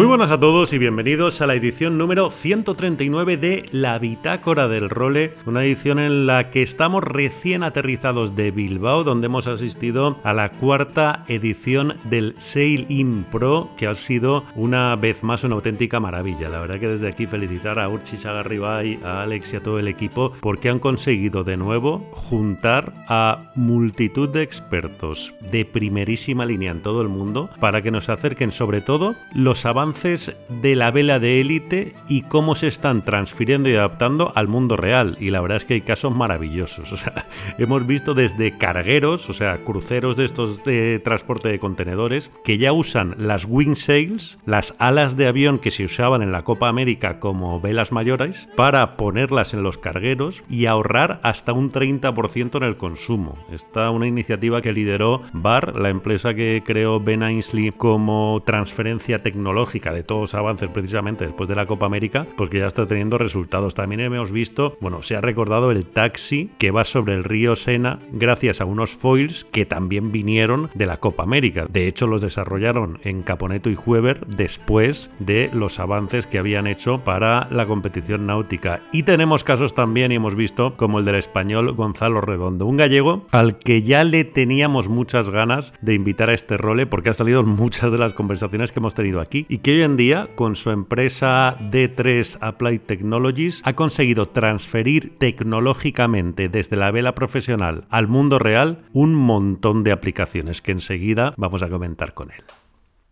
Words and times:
Muy 0.00 0.06
buenas 0.06 0.30
a 0.30 0.40
todos 0.40 0.72
y 0.72 0.78
bienvenidos 0.78 1.42
a 1.42 1.46
la 1.46 1.54
edición 1.54 1.98
número 1.98 2.30
139 2.30 3.36
de 3.36 3.66
La 3.70 3.98
Bitácora 3.98 4.66
del 4.66 4.88
Role, 4.88 5.34
una 5.44 5.62
edición 5.62 5.98
en 5.98 6.26
la 6.26 6.48
que 6.48 6.62
estamos 6.62 7.04
recién 7.04 7.62
aterrizados 7.62 8.34
de 8.34 8.50
Bilbao, 8.50 9.04
donde 9.04 9.26
hemos 9.26 9.46
asistido 9.46 10.18
a 10.24 10.32
la 10.32 10.52
cuarta 10.52 11.22
edición 11.28 11.98
del 12.04 12.32
Sail 12.38 12.86
In 12.88 13.26
Pro, 13.30 13.72
que 13.76 13.88
ha 13.88 13.94
sido 13.94 14.44
una 14.54 14.96
vez 14.96 15.22
más 15.22 15.44
una 15.44 15.56
auténtica 15.56 16.00
maravilla. 16.00 16.48
La 16.48 16.60
verdad 16.60 16.80
que 16.80 16.88
desde 16.88 17.08
aquí 17.08 17.26
felicitar 17.26 17.78
a 17.78 17.90
Urchi 17.90 18.16
Sagarribay, 18.16 19.00
a 19.04 19.22
Alex 19.24 19.52
y 19.52 19.56
a 19.56 19.62
todo 19.62 19.78
el 19.78 19.88
equipo, 19.88 20.32
porque 20.40 20.70
han 20.70 20.78
conseguido 20.78 21.44
de 21.44 21.58
nuevo 21.58 22.08
juntar 22.12 22.94
a 23.06 23.52
multitud 23.54 24.30
de 24.30 24.44
expertos 24.44 25.34
de 25.52 25.66
primerísima 25.66 26.46
línea 26.46 26.70
en 26.70 26.80
todo 26.80 27.02
el 27.02 27.08
mundo 27.10 27.50
para 27.60 27.82
que 27.82 27.90
nos 27.90 28.08
acerquen 28.08 28.50
sobre 28.50 28.80
todo 28.80 29.14
los 29.34 29.66
avances 29.66 29.89
de 29.92 30.76
la 30.76 30.90
vela 30.90 31.18
de 31.18 31.40
élite 31.40 31.94
y 32.08 32.22
cómo 32.22 32.54
se 32.54 32.68
están 32.68 33.04
transfiriendo 33.04 33.68
y 33.68 33.74
adaptando 33.74 34.32
al 34.34 34.46
mundo 34.46 34.76
real. 34.76 35.16
Y 35.20 35.30
la 35.30 35.40
verdad 35.40 35.56
es 35.56 35.64
que 35.64 35.74
hay 35.74 35.80
casos 35.80 36.14
maravillosos. 36.14 37.04
Hemos 37.58 37.86
visto 37.86 38.14
desde 38.14 38.56
cargueros, 38.56 39.28
o 39.28 39.32
sea, 39.32 39.64
cruceros 39.64 40.16
de 40.16 40.24
estos 40.24 40.62
de 40.64 41.00
transporte 41.00 41.48
de 41.48 41.58
contenedores, 41.58 42.30
que 42.44 42.58
ya 42.58 42.72
usan 42.72 43.14
las 43.18 43.46
wing 43.46 43.74
sails, 43.74 44.38
las 44.46 44.74
alas 44.78 45.16
de 45.16 45.26
avión 45.26 45.58
que 45.58 45.70
se 45.70 45.84
usaban 45.84 46.22
en 46.22 46.32
la 46.32 46.44
Copa 46.44 46.68
América 46.68 47.18
como 47.18 47.60
velas 47.60 47.90
mayores, 47.90 48.48
para 48.56 48.96
ponerlas 48.96 49.54
en 49.54 49.62
los 49.62 49.78
cargueros 49.78 50.44
y 50.48 50.66
ahorrar 50.66 51.20
hasta 51.22 51.52
un 51.52 51.70
30% 51.70 52.56
en 52.56 52.62
el 52.62 52.76
consumo. 52.76 53.38
Esta 53.50 53.90
una 53.90 54.06
iniciativa 54.06 54.60
que 54.60 54.72
lideró 54.72 55.22
BAR, 55.32 55.74
la 55.74 55.88
empresa 55.88 56.34
que 56.34 56.62
creó 56.64 57.00
Ben 57.00 57.22
Ainsley 57.22 57.72
como 57.72 58.42
transferencia 58.44 59.22
tecnológica 59.22 59.69
de 59.70 60.02
todos 60.02 60.20
los 60.22 60.34
avances 60.34 60.68
precisamente 60.68 61.24
después 61.24 61.48
de 61.48 61.54
la 61.54 61.66
Copa 61.66 61.86
América, 61.86 62.26
porque 62.36 62.58
ya 62.58 62.66
está 62.66 62.86
teniendo 62.86 63.18
resultados. 63.18 63.74
También 63.74 64.00
hemos 64.00 64.32
visto, 64.32 64.76
bueno, 64.80 65.02
se 65.02 65.16
ha 65.16 65.20
recordado 65.20 65.70
el 65.70 65.86
taxi 65.86 66.50
que 66.58 66.70
va 66.70 66.84
sobre 66.84 67.14
el 67.14 67.24
río 67.24 67.54
Sena 67.54 68.00
gracias 68.12 68.60
a 68.60 68.64
unos 68.64 68.90
foils 68.90 69.46
que 69.52 69.66
también 69.66 70.10
vinieron 70.10 70.70
de 70.74 70.86
la 70.86 70.98
Copa 70.98 71.22
América. 71.22 71.66
De 71.70 71.86
hecho, 71.86 72.06
los 72.06 72.20
desarrollaron 72.20 72.98
en 73.04 73.22
Caponeto 73.22 73.70
y 73.70 73.76
Huever 73.76 74.26
después 74.26 75.10
de 75.20 75.50
los 75.52 75.78
avances 75.78 76.26
que 76.26 76.38
habían 76.38 76.66
hecho 76.66 77.04
para 77.04 77.46
la 77.50 77.66
competición 77.66 78.26
náutica. 78.26 78.82
Y 78.92 79.04
tenemos 79.04 79.44
casos 79.44 79.74
también, 79.74 80.10
y 80.10 80.16
hemos 80.16 80.34
visto, 80.34 80.76
como 80.76 80.98
el 80.98 81.04
del 81.04 81.14
español 81.14 81.72
Gonzalo 81.72 82.20
Redondo, 82.20 82.66
un 82.66 82.76
gallego 82.76 83.24
al 83.30 83.58
que 83.58 83.82
ya 83.82 84.02
le 84.02 84.24
teníamos 84.24 84.88
muchas 84.88 85.30
ganas 85.30 85.72
de 85.80 85.94
invitar 85.94 86.28
a 86.30 86.34
este 86.34 86.56
role 86.56 86.86
porque 86.86 87.10
ha 87.10 87.14
salido 87.14 87.40
en 87.40 87.48
muchas 87.48 87.92
de 87.92 87.98
las 87.98 88.14
conversaciones 88.14 88.72
que 88.72 88.80
hemos 88.80 88.94
tenido 88.94 89.20
aquí 89.20 89.46
y 89.48 89.58
que 89.62 89.72
hoy 89.72 89.82
en 89.82 89.96
día, 89.96 90.28
con 90.34 90.56
su 90.56 90.70
empresa 90.70 91.58
D3 91.58 92.38
Applied 92.40 92.80
Technologies, 92.80 93.62
ha 93.64 93.74
conseguido 93.74 94.28
transferir 94.28 95.18
tecnológicamente 95.18 96.48
desde 96.48 96.76
la 96.76 96.90
vela 96.90 97.14
profesional 97.14 97.84
al 97.90 98.08
mundo 98.08 98.38
real 98.38 98.84
un 98.92 99.14
montón 99.14 99.84
de 99.84 99.92
aplicaciones 99.92 100.62
que 100.62 100.72
enseguida 100.72 101.34
vamos 101.36 101.62
a 101.62 101.68
comentar 101.68 102.14
con 102.14 102.30
él. 102.30 102.44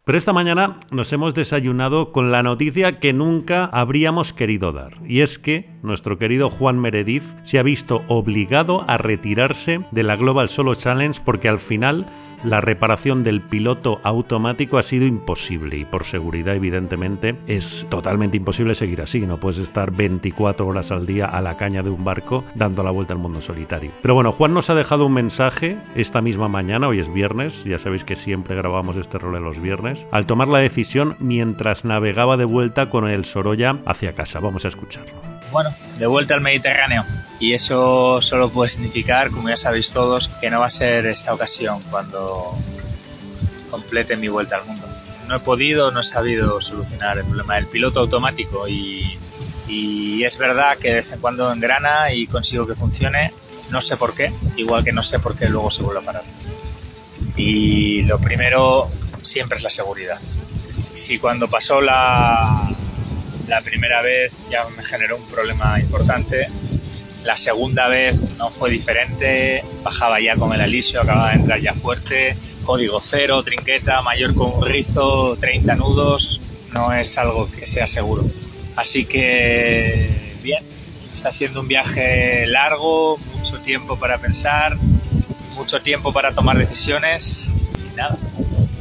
Pero 0.08 0.16
esta 0.16 0.32
mañana 0.32 0.78
nos 0.90 1.12
hemos 1.12 1.34
desayunado 1.34 2.12
con 2.12 2.32
la 2.32 2.42
noticia 2.42 2.98
que 2.98 3.12
nunca 3.12 3.66
habríamos 3.66 4.32
querido 4.32 4.72
dar, 4.72 4.94
y 5.04 5.20
es 5.20 5.38
que 5.38 5.68
nuestro 5.82 6.16
querido 6.16 6.48
Juan 6.48 6.78
Meredith 6.78 7.24
se 7.42 7.58
ha 7.58 7.62
visto 7.62 8.02
obligado 8.08 8.88
a 8.88 8.96
retirarse 8.96 9.80
de 9.90 10.02
la 10.02 10.16
Global 10.16 10.48
Solo 10.48 10.74
Challenge 10.74 11.20
porque 11.26 11.50
al 11.50 11.58
final 11.58 12.06
la 12.44 12.60
reparación 12.60 13.24
del 13.24 13.40
piloto 13.40 14.00
automático 14.02 14.78
ha 14.78 14.82
sido 14.82 15.06
imposible 15.06 15.76
y 15.76 15.84
por 15.84 16.04
seguridad 16.04 16.54
evidentemente 16.54 17.36
es 17.46 17.86
totalmente 17.88 18.36
imposible 18.36 18.74
seguir 18.74 19.02
así, 19.02 19.20
no 19.20 19.38
puedes 19.38 19.58
estar 19.58 19.90
24 19.90 20.66
horas 20.66 20.90
al 20.90 21.06
día 21.06 21.26
a 21.26 21.40
la 21.40 21.56
caña 21.56 21.82
de 21.82 21.90
un 21.90 22.04
barco 22.04 22.44
dando 22.54 22.82
la 22.82 22.90
vuelta 22.90 23.14
al 23.14 23.18
mundo 23.18 23.40
solitario. 23.40 23.92
Pero 24.02 24.14
bueno, 24.14 24.32
Juan 24.32 24.54
nos 24.54 24.70
ha 24.70 24.74
dejado 24.74 25.06
un 25.06 25.14
mensaje 25.14 25.78
esta 25.94 26.20
misma 26.20 26.48
mañana, 26.48 26.88
hoy 26.88 27.00
es 27.00 27.12
viernes, 27.12 27.64
ya 27.64 27.78
sabéis 27.78 28.04
que 28.04 28.16
siempre 28.16 28.56
grabamos 28.56 28.96
este 28.96 29.18
rol 29.18 29.36
en 29.36 29.44
los 29.44 29.60
viernes, 29.60 30.06
al 30.12 30.26
tomar 30.26 30.48
la 30.48 30.58
decisión 30.58 31.16
mientras 31.18 31.84
navegaba 31.84 32.36
de 32.36 32.44
vuelta 32.44 32.90
con 32.90 33.08
el 33.08 33.24
Sorolla 33.24 33.78
hacia 33.86 34.12
casa. 34.12 34.40
Vamos 34.40 34.64
a 34.64 34.68
escucharlo. 34.68 35.14
Bueno, 35.52 35.70
de 35.98 36.06
vuelta 36.06 36.34
al 36.34 36.40
Mediterráneo. 36.40 37.02
Y 37.40 37.52
eso 37.52 38.20
solo 38.20 38.50
puede 38.50 38.68
significar, 38.68 39.30
como 39.30 39.48
ya 39.48 39.56
sabéis 39.56 39.92
todos, 39.92 40.28
que 40.40 40.50
no 40.50 40.60
va 40.60 40.66
a 40.66 40.70
ser 40.70 41.06
esta 41.06 41.32
ocasión 41.32 41.80
cuando 41.90 42.56
complete 43.70 44.16
mi 44.16 44.28
vuelta 44.28 44.56
al 44.56 44.66
mundo. 44.66 44.86
No 45.28 45.36
he 45.36 45.40
podido, 45.40 45.90
no 45.90 46.00
he 46.00 46.04
sabido 46.04 46.60
solucionar 46.60 47.18
el 47.18 47.24
problema 47.24 47.56
del 47.56 47.66
piloto 47.66 48.00
automático 48.00 48.66
y, 48.66 49.18
y 49.68 50.24
es 50.24 50.38
verdad 50.38 50.76
que 50.78 50.88
de 50.88 50.94
vez 50.96 51.12
en 51.12 51.20
cuando 51.20 51.52
engrana 51.52 52.12
y 52.12 52.26
consigo 52.26 52.66
que 52.66 52.74
funcione. 52.74 53.32
No 53.70 53.82
sé 53.82 53.98
por 53.98 54.14
qué, 54.14 54.32
igual 54.56 54.82
que 54.82 54.92
no 54.92 55.02
sé 55.02 55.18
por 55.18 55.36
qué 55.36 55.48
luego 55.48 55.70
se 55.70 55.82
vuelve 55.82 56.00
a 56.00 56.04
parar. 56.04 56.22
Y 57.36 58.02
lo 58.02 58.18
primero 58.18 58.90
siempre 59.22 59.58
es 59.58 59.62
la 59.62 59.70
seguridad. 59.70 60.18
Si 60.94 61.18
cuando 61.18 61.48
pasó 61.48 61.80
la, 61.80 62.68
la 63.46 63.60
primera 63.60 64.02
vez 64.02 64.32
ya 64.50 64.66
me 64.76 64.84
generó 64.84 65.16
un 65.16 65.26
problema 65.26 65.78
importante. 65.78 66.48
La 67.28 67.36
segunda 67.36 67.88
vez 67.88 68.18
no 68.38 68.48
fue 68.48 68.70
diferente, 68.70 69.62
bajaba 69.82 70.18
ya 70.18 70.34
con 70.34 70.54
el 70.54 70.62
alisio, 70.62 71.02
acababa 71.02 71.28
de 71.28 71.36
entrar 71.36 71.60
ya 71.60 71.74
fuerte, 71.74 72.34
código 72.64 73.02
cero, 73.02 73.42
trinqueta, 73.42 74.00
mayor 74.00 74.34
con 74.34 74.50
un 74.50 74.64
rizo, 74.64 75.36
30 75.38 75.74
nudos, 75.74 76.40
no 76.72 76.90
es 76.94 77.18
algo 77.18 77.50
que 77.50 77.66
sea 77.66 77.86
seguro. 77.86 78.24
Así 78.76 79.04
que 79.04 80.08
bien, 80.42 80.64
está 81.12 81.30
siendo 81.30 81.60
un 81.60 81.68
viaje 81.68 82.46
largo, 82.46 83.18
mucho 83.36 83.58
tiempo 83.58 83.98
para 83.98 84.16
pensar, 84.16 84.78
mucho 85.54 85.82
tiempo 85.82 86.14
para 86.14 86.32
tomar 86.32 86.56
decisiones. 86.56 87.50
Y 87.92 87.94
nada, 87.94 88.16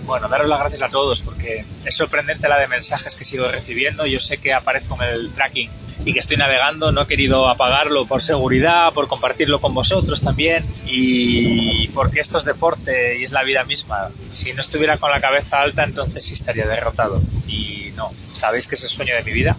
bueno, 0.06 0.30
daros 0.30 0.48
las 0.48 0.62
gracias 0.62 0.84
a 0.84 0.90
todos 0.90 1.20
porque 1.20 1.66
es 1.84 1.94
sorprendente 1.94 2.48
la 2.48 2.58
de 2.58 2.70
mensajes 2.70 3.18
que 3.18 3.26
sigo 3.26 3.52
recibiendo. 3.52 4.06
Yo 4.06 4.22
sé 4.22 4.38
que 4.38 4.54
aparezco 4.54 4.96
en 5.04 5.10
el 5.10 5.34
tracking 5.34 5.70
y 6.08 6.14
que 6.14 6.20
estoy 6.20 6.38
navegando, 6.38 6.94
no 6.94 7.02
he 7.02 7.06
querido 7.06 7.50
apagarlo 7.50 8.06
por 8.06 8.22
seguridad, 8.22 8.94
por 8.94 9.10
compartirlo 9.10 9.60
con 9.60 9.74
vosotros 9.74 10.22
también 10.22 10.66
y 10.86 11.90
porque 11.90 12.22
esto 12.22 12.38
es 12.38 12.46
deporte 12.46 13.20
y 13.20 13.26
es 13.26 13.34
la 13.34 13.44
vida 13.44 13.66
misma. 13.66 14.08
Si 14.32 14.54
no 14.54 14.62
estuviera 14.62 14.98
con 14.98 15.12
la 15.12 15.20
cabeza 15.20 15.60
alta, 15.60 15.84
entonces 15.84 16.24
sí 16.24 16.34
estaría 16.34 16.66
derrotado. 16.66 17.22
Y 17.46 17.92
no, 17.98 18.10
sabéis 18.34 18.68
que 18.68 18.76
es 18.76 18.84
el 18.84 18.90
sueño 18.90 19.16
de 19.16 19.24
mi 19.26 19.34
vida. 19.34 19.58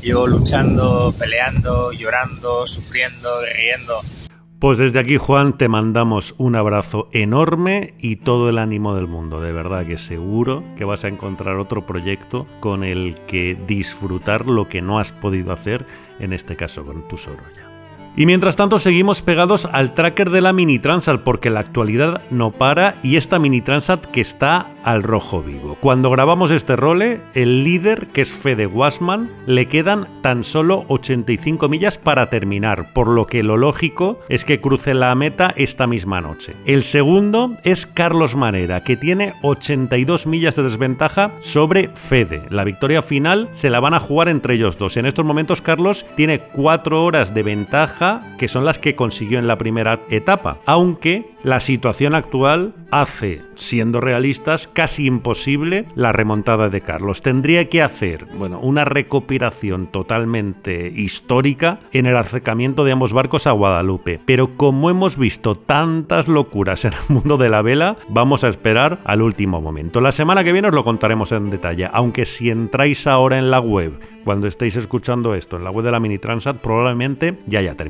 Yo 0.00 0.28
luchando, 0.28 1.12
peleando, 1.18 1.90
llorando, 1.90 2.64
sufriendo, 2.68 3.28
riendo 3.56 4.00
pues 4.58 4.78
desde 4.78 4.98
aquí, 4.98 5.18
Juan, 5.18 5.56
te 5.56 5.68
mandamos 5.68 6.34
un 6.38 6.56
abrazo 6.56 7.08
enorme 7.12 7.94
y 7.98 8.16
todo 8.16 8.48
el 8.48 8.58
ánimo 8.58 8.94
del 8.94 9.06
mundo. 9.06 9.40
De 9.40 9.52
verdad 9.52 9.86
que 9.86 9.96
seguro 9.96 10.64
que 10.76 10.84
vas 10.84 11.04
a 11.04 11.08
encontrar 11.08 11.56
otro 11.56 11.86
proyecto 11.86 12.46
con 12.60 12.82
el 12.82 13.14
que 13.26 13.56
disfrutar 13.66 14.46
lo 14.46 14.68
que 14.68 14.82
no 14.82 14.98
has 14.98 15.12
podido 15.12 15.52
hacer, 15.52 15.86
en 16.18 16.32
este 16.32 16.56
caso 16.56 16.84
con 16.84 17.06
tu 17.06 17.16
Sorolla. 17.16 17.67
Y 18.16 18.26
mientras 18.26 18.56
tanto 18.56 18.78
seguimos 18.78 19.22
pegados 19.22 19.68
al 19.70 19.94
tracker 19.94 20.30
de 20.30 20.40
la 20.40 20.52
Mini 20.52 20.78
Transat 20.78 21.20
porque 21.22 21.50
la 21.50 21.60
actualidad 21.60 22.22
no 22.30 22.50
para 22.50 22.96
y 23.02 23.16
esta 23.16 23.38
Mini 23.38 23.60
Transat 23.60 24.06
que 24.06 24.20
está 24.20 24.70
al 24.82 25.02
rojo 25.02 25.42
vivo. 25.42 25.76
Cuando 25.80 26.10
grabamos 26.10 26.50
este 26.50 26.74
role, 26.74 27.20
el 27.34 27.62
líder, 27.62 28.08
que 28.08 28.22
es 28.22 28.32
Fede 28.32 28.66
Wasman, 28.66 29.30
le 29.46 29.66
quedan 29.66 30.08
tan 30.22 30.44
solo 30.44 30.84
85 30.88 31.68
millas 31.68 31.98
para 31.98 32.30
terminar, 32.30 32.92
por 32.92 33.08
lo 33.08 33.26
que 33.26 33.42
lo 33.42 33.56
lógico 33.56 34.18
es 34.28 34.44
que 34.44 34.60
cruce 34.60 34.94
la 34.94 35.14
meta 35.14 35.52
esta 35.56 35.86
misma 35.86 36.20
noche. 36.20 36.56
El 36.64 36.82
segundo 36.82 37.56
es 37.64 37.86
Carlos 37.86 38.34
Manera, 38.34 38.82
que 38.82 38.96
tiene 38.96 39.34
82 39.42 40.26
millas 40.26 40.56
de 40.56 40.62
desventaja 40.64 41.32
sobre 41.40 41.90
Fede. 41.94 42.42
La 42.50 42.64
victoria 42.64 43.02
final 43.02 43.48
se 43.50 43.70
la 43.70 43.80
van 43.80 43.94
a 43.94 44.00
jugar 44.00 44.28
entre 44.28 44.54
ellos 44.54 44.78
dos. 44.78 44.96
En 44.96 45.06
estos 45.06 45.24
momentos 45.24 45.62
Carlos 45.62 46.06
tiene 46.16 46.40
4 46.40 47.04
horas 47.04 47.34
de 47.34 47.42
ventaja 47.42 48.07
que 48.38 48.48
son 48.48 48.64
las 48.64 48.78
que 48.78 48.94
consiguió 48.94 49.38
en 49.38 49.46
la 49.46 49.58
primera 49.58 50.00
etapa, 50.10 50.58
aunque 50.66 51.32
la 51.42 51.60
situación 51.60 52.14
actual 52.14 52.74
hace, 52.90 53.42
siendo 53.54 54.00
realistas, 54.00 54.66
casi 54.66 55.06
imposible 55.06 55.86
la 55.94 56.12
remontada 56.12 56.68
de 56.68 56.80
Carlos. 56.80 57.22
Tendría 57.22 57.68
que 57.68 57.82
hacer, 57.82 58.26
bueno, 58.36 58.58
una 58.60 58.84
recopilación 58.84 59.86
totalmente 59.86 60.92
histórica 60.94 61.80
en 61.92 62.06
el 62.06 62.16
acercamiento 62.16 62.84
de 62.84 62.92
ambos 62.92 63.12
barcos 63.12 63.46
a 63.46 63.52
Guadalupe. 63.52 64.20
Pero 64.24 64.56
como 64.56 64.90
hemos 64.90 65.16
visto 65.16 65.56
tantas 65.56 66.28
locuras 66.28 66.84
en 66.84 66.94
el 66.94 67.00
mundo 67.08 67.36
de 67.36 67.48
la 67.48 67.62
vela, 67.62 67.96
vamos 68.08 68.44
a 68.44 68.48
esperar 68.48 69.00
al 69.04 69.22
último 69.22 69.60
momento. 69.60 70.00
La 70.00 70.12
semana 70.12 70.44
que 70.44 70.52
viene 70.52 70.68
os 70.68 70.74
lo 70.74 70.84
contaremos 70.84 71.32
en 71.32 71.50
detalle, 71.50 71.88
aunque 71.92 72.24
si 72.24 72.50
entráis 72.50 73.06
ahora 73.06 73.38
en 73.38 73.50
la 73.50 73.60
web, 73.60 74.00
cuando 74.24 74.46
estéis 74.46 74.76
escuchando 74.76 75.34
esto, 75.34 75.56
en 75.56 75.64
la 75.64 75.70
web 75.70 75.84
de 75.84 75.90
la 75.90 76.00
Mini 76.00 76.18
Transat, 76.18 76.58
probablemente 76.58 77.38
ya 77.46 77.60
haya 77.60 77.76
terminado. 77.76 77.87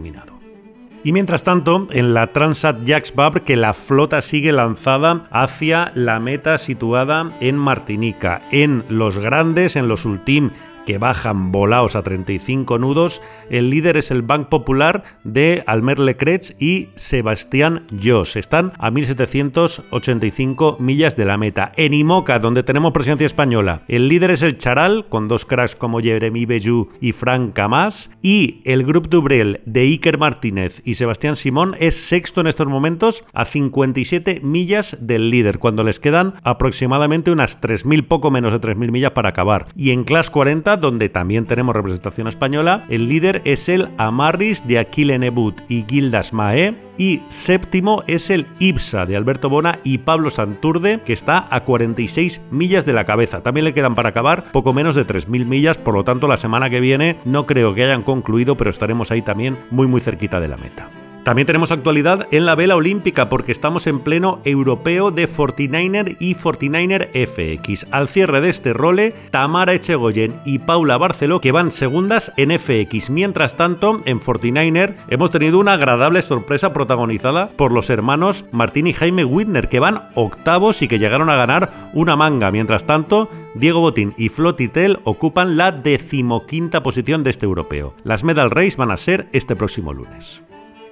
Y 1.04 1.12
mientras 1.12 1.44
tanto, 1.44 1.86
en 1.90 2.12
la 2.12 2.32
Transat 2.32 2.84
Jacques 2.84 3.14
Vabre, 3.14 3.42
que 3.42 3.56
la 3.56 3.72
flota 3.72 4.20
sigue 4.20 4.52
lanzada 4.52 5.28
hacia 5.30 5.92
la 5.94 6.18
meta 6.18 6.58
situada 6.58 7.32
en 7.40 7.56
Martinica, 7.56 8.42
en 8.50 8.84
los 8.88 9.16
grandes, 9.16 9.76
en 9.76 9.86
los 9.86 10.04
Ultim 10.04 10.50
que 10.88 10.96
bajan 10.96 11.52
volados 11.52 11.96
a 11.96 12.02
35 12.02 12.78
nudos. 12.78 13.20
El 13.50 13.68
líder 13.68 13.98
es 13.98 14.10
el 14.10 14.22
Bank 14.22 14.48
Popular 14.48 15.02
de 15.22 15.62
Almer 15.66 15.98
Lecrets 15.98 16.56
y 16.58 16.88
Sebastián 16.94 17.86
Jos. 18.02 18.36
Están 18.36 18.72
a 18.78 18.90
1785 18.90 20.76
millas 20.80 21.14
de 21.14 21.26
la 21.26 21.36
meta. 21.36 21.72
En 21.76 21.92
Imoca, 21.92 22.38
donde 22.38 22.62
tenemos 22.62 22.92
presencia 22.92 23.26
española, 23.26 23.82
el 23.86 24.08
líder 24.08 24.30
es 24.30 24.40
el 24.40 24.56
Charal, 24.56 25.04
con 25.10 25.28
dos 25.28 25.44
cracks 25.44 25.76
como 25.76 26.00
Jeremy 26.00 26.46
Bejú 26.46 26.88
y 27.02 27.12
Frank 27.12 27.52
Camas. 27.52 28.10
Y 28.22 28.62
el 28.64 28.86
Grupo 28.86 29.10
Dubrel 29.10 29.60
de 29.66 29.82
Iker 29.82 30.16
Martínez 30.16 30.80
y 30.86 30.94
Sebastián 30.94 31.36
Simón 31.36 31.76
es 31.78 31.96
sexto 31.96 32.40
en 32.40 32.46
estos 32.46 32.66
momentos 32.66 33.24
a 33.34 33.44
57 33.44 34.40
millas 34.42 34.96
del 35.02 35.28
líder, 35.28 35.58
cuando 35.58 35.84
les 35.84 36.00
quedan 36.00 36.36
aproximadamente 36.44 37.30
unas 37.30 37.60
3.000, 37.60 38.08
poco 38.08 38.30
menos 38.30 38.54
de 38.54 38.60
3.000 38.62 38.90
millas 38.90 39.10
para 39.10 39.28
acabar. 39.28 39.66
Y 39.76 39.90
en 39.90 40.04
Class 40.04 40.30
40 40.30 40.77
donde 40.80 41.08
también 41.08 41.46
tenemos 41.46 41.74
representación 41.74 42.28
española. 42.28 42.84
El 42.88 43.08
líder 43.08 43.42
es 43.44 43.68
el 43.68 43.88
Amarris 43.98 44.66
de 44.66 44.78
Aquile 44.78 45.18
Nebut 45.18 45.60
y 45.68 45.84
Gildas 45.88 46.32
Mae. 46.32 46.76
Y 46.96 47.22
séptimo 47.28 48.02
es 48.08 48.28
el 48.28 48.46
Ipsa 48.58 49.06
de 49.06 49.16
Alberto 49.16 49.48
Bona 49.48 49.78
y 49.84 49.98
Pablo 49.98 50.30
Santurde, 50.30 51.00
que 51.04 51.12
está 51.12 51.46
a 51.50 51.64
46 51.64 52.40
millas 52.50 52.86
de 52.86 52.92
la 52.92 53.04
cabeza. 53.04 53.40
También 53.40 53.64
le 53.64 53.74
quedan 53.74 53.94
para 53.94 54.08
acabar 54.08 54.50
poco 54.50 54.72
menos 54.72 54.96
de 54.96 55.06
3.000 55.06 55.46
millas, 55.46 55.78
por 55.78 55.94
lo 55.94 56.02
tanto 56.02 56.26
la 56.26 56.36
semana 56.36 56.70
que 56.70 56.80
viene 56.80 57.18
no 57.24 57.46
creo 57.46 57.72
que 57.74 57.84
hayan 57.84 58.02
concluido, 58.02 58.56
pero 58.56 58.70
estaremos 58.70 59.12
ahí 59.12 59.22
también 59.22 59.58
muy 59.70 59.86
muy 59.86 60.00
cerquita 60.00 60.40
de 60.40 60.48
la 60.48 60.56
meta. 60.56 60.90
También 61.28 61.44
tenemos 61.44 61.72
actualidad 61.72 62.26
en 62.30 62.46
la 62.46 62.54
vela 62.54 62.74
olímpica 62.74 63.28
porque 63.28 63.52
estamos 63.52 63.86
en 63.86 64.00
pleno 64.00 64.40
europeo 64.46 65.10
de 65.10 65.28
49er 65.28 66.16
y 66.18 66.34
49er 66.34 67.10
FX. 67.12 67.86
Al 67.90 68.08
cierre 68.08 68.40
de 68.40 68.48
este 68.48 68.72
role, 68.72 69.14
Tamara 69.30 69.74
Echegoyen 69.74 70.40
y 70.46 70.60
Paula 70.60 70.96
Barceló 70.96 71.42
que 71.42 71.52
van 71.52 71.70
segundas 71.70 72.32
en 72.38 72.58
FX. 72.58 73.10
Mientras 73.10 73.58
tanto, 73.58 74.00
en 74.06 74.20
49er 74.20 74.96
hemos 75.10 75.30
tenido 75.30 75.58
una 75.58 75.74
agradable 75.74 76.22
sorpresa 76.22 76.72
protagonizada 76.72 77.50
por 77.50 77.72
los 77.72 77.90
hermanos 77.90 78.46
Martín 78.50 78.86
y 78.86 78.94
Jaime 78.94 79.26
Whitner 79.26 79.68
que 79.68 79.80
van 79.80 80.08
octavos 80.14 80.80
y 80.80 80.88
que 80.88 80.98
llegaron 80.98 81.28
a 81.28 81.36
ganar 81.36 81.90
una 81.92 82.16
manga. 82.16 82.50
Mientras 82.50 82.86
tanto, 82.86 83.28
Diego 83.54 83.80
Botín 83.80 84.14
y 84.16 84.30
Flotitel 84.30 84.98
ocupan 85.04 85.58
la 85.58 85.72
decimoquinta 85.72 86.82
posición 86.82 87.22
de 87.22 87.28
este 87.28 87.44
europeo. 87.44 87.92
Las 88.02 88.24
medal 88.24 88.50
race 88.50 88.78
van 88.78 88.92
a 88.92 88.96
ser 88.96 89.28
este 89.32 89.54
próximo 89.56 89.92
lunes. 89.92 90.47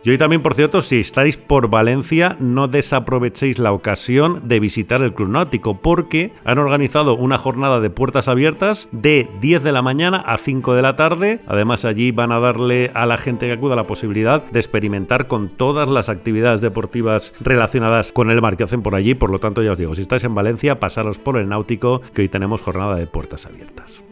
Y 0.07 0.11
hoy 0.11 0.19
también, 0.19 0.41
por 0.41 0.55
cierto, 0.55 0.83
si 0.83 1.01
estáis 1.01 1.37
por 1.37 1.69
Valencia, 1.69 2.37
no 2.39 2.69
desaprovechéis 2.69 3.59
la 3.59 3.73
ocasión 3.73 4.47
de 4.47 4.61
visitar 4.61 5.03
el 5.03 5.13
Club 5.13 5.31
Náutico, 5.31 5.81
porque 5.81 6.31
han 6.45 6.59
organizado 6.59 7.17
una 7.17 7.39
jornada 7.39 7.81
de 7.81 7.91
puertas 7.91 8.29
abiertas 8.29 8.87
de 8.93 9.29
10 9.41 9.65
de 9.65 9.73
la 9.73 9.83
mañana 9.83 10.19
a 10.19 10.39
5 10.39 10.77
de 10.77 10.83
la 10.83 10.95
tarde. 10.95 11.41
Además, 11.49 11.85
allí 11.85 12.13
van 12.13 12.31
a 12.31 12.39
darle 12.39 12.93
a 12.95 13.05
la 13.05 13.19
gente 13.19 13.47
que 13.47 13.55
acuda 13.55 13.75
la 13.75 13.89
posibilidad 13.89 14.45
de 14.45 14.61
experimentar 14.61 15.27
con 15.27 15.49
todas 15.49 15.89
las 15.89 16.09
actividades 16.09 16.61
deportivas 16.61 17.35
relacionadas 17.41 18.13
con 18.13 18.31
el 18.31 18.41
mar 18.41 18.57
que 18.57 18.63
hacen 18.63 18.83
por 18.83 18.95
allí. 18.95 19.17
Por 19.17 19.31
lo 19.31 19.41
tanto, 19.41 19.61
ya 19.65 19.73
os 19.73 19.79
digo, 19.79 19.97
si 19.97 20.03
estáis 20.03 20.23
en 20.23 20.37
Valencia, 20.37 20.79
pasaros 20.79 21.19
por 21.19 21.37
el 21.37 21.49
Náutico, 21.49 22.01
que 22.15 22.23
hoy 22.23 22.29
tenemos 22.29 22.63
jornada 22.63 22.95
de 22.95 23.09
puertas 23.09 23.45
abiertas. 23.45 24.05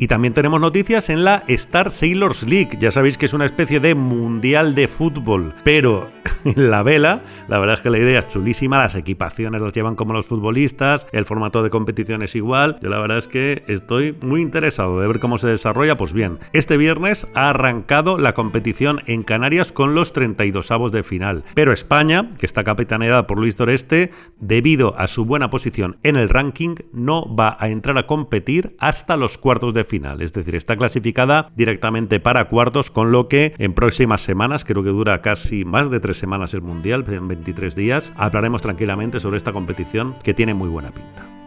Y 0.00 0.06
también 0.06 0.32
tenemos 0.32 0.60
noticias 0.60 1.10
en 1.10 1.24
la 1.24 1.42
Star 1.48 1.90
Sailors 1.90 2.44
League. 2.44 2.78
Ya 2.78 2.92
sabéis 2.92 3.18
que 3.18 3.26
es 3.26 3.32
una 3.32 3.46
especie 3.46 3.80
de 3.80 3.96
mundial 3.96 4.76
de 4.76 4.86
fútbol, 4.86 5.54
pero 5.64 6.08
en 6.44 6.70
la 6.70 6.84
vela, 6.84 7.22
la 7.48 7.58
verdad 7.58 7.76
es 7.76 7.82
que 7.82 7.90
la 7.90 7.98
idea 7.98 8.20
es 8.20 8.28
chulísima, 8.28 8.78
las 8.78 8.94
equipaciones 8.94 9.60
las 9.60 9.72
llevan 9.72 9.96
como 9.96 10.12
los 10.12 10.26
futbolistas, 10.26 11.06
el 11.10 11.24
formato 11.24 11.64
de 11.64 11.70
competición 11.70 12.22
es 12.22 12.36
igual. 12.36 12.78
Yo 12.80 12.90
la 12.90 13.00
verdad 13.00 13.18
es 13.18 13.26
que 13.26 13.64
estoy 13.66 14.16
muy 14.22 14.40
interesado 14.40 15.00
de 15.00 15.08
ver 15.08 15.18
cómo 15.18 15.36
se 15.36 15.48
desarrolla. 15.48 15.96
Pues 15.96 16.12
bien, 16.12 16.38
este 16.52 16.76
viernes 16.76 17.26
ha 17.34 17.50
arrancado 17.50 18.18
la 18.18 18.34
competición 18.34 19.00
en 19.06 19.24
Canarias 19.24 19.72
con 19.72 19.96
los 19.96 20.12
32 20.12 20.70
avos 20.70 20.92
de 20.92 21.02
final. 21.02 21.42
Pero 21.54 21.72
España, 21.72 22.30
que 22.38 22.46
está 22.46 22.62
capitaneada 22.62 23.26
por 23.26 23.40
Luis 23.40 23.56
Doreste, 23.56 24.12
debido 24.38 24.96
a 24.96 25.08
su 25.08 25.24
buena 25.24 25.50
posición 25.50 25.98
en 26.04 26.16
el 26.16 26.28
ranking, 26.28 26.76
no 26.92 27.34
va 27.34 27.56
a 27.58 27.68
entrar 27.68 27.98
a 27.98 28.06
competir 28.06 28.76
hasta 28.78 29.16
los 29.16 29.38
cuartos 29.38 29.74
de 29.74 29.87
final. 29.88 30.22
Es 30.22 30.32
decir, 30.32 30.54
está 30.54 30.76
clasificada 30.76 31.50
directamente 31.56 32.20
para 32.20 32.44
cuartos, 32.46 32.90
con 32.90 33.10
lo 33.10 33.28
que 33.28 33.54
en 33.58 33.74
próximas 33.74 34.20
semanas, 34.20 34.64
creo 34.64 34.84
que 34.84 34.90
dura 34.90 35.20
casi 35.22 35.64
más 35.64 35.90
de 35.90 36.00
tres 36.00 36.16
semanas 36.18 36.54
el 36.54 36.62
Mundial, 36.62 37.04
en 37.08 37.28
23 37.28 37.74
días, 37.74 38.12
hablaremos 38.16 38.62
tranquilamente 38.62 39.20
sobre 39.20 39.38
esta 39.38 39.52
competición 39.52 40.14
que 40.22 40.34
tiene 40.34 40.54
muy 40.54 40.68
buena 40.68 40.92
pinta. 40.92 41.37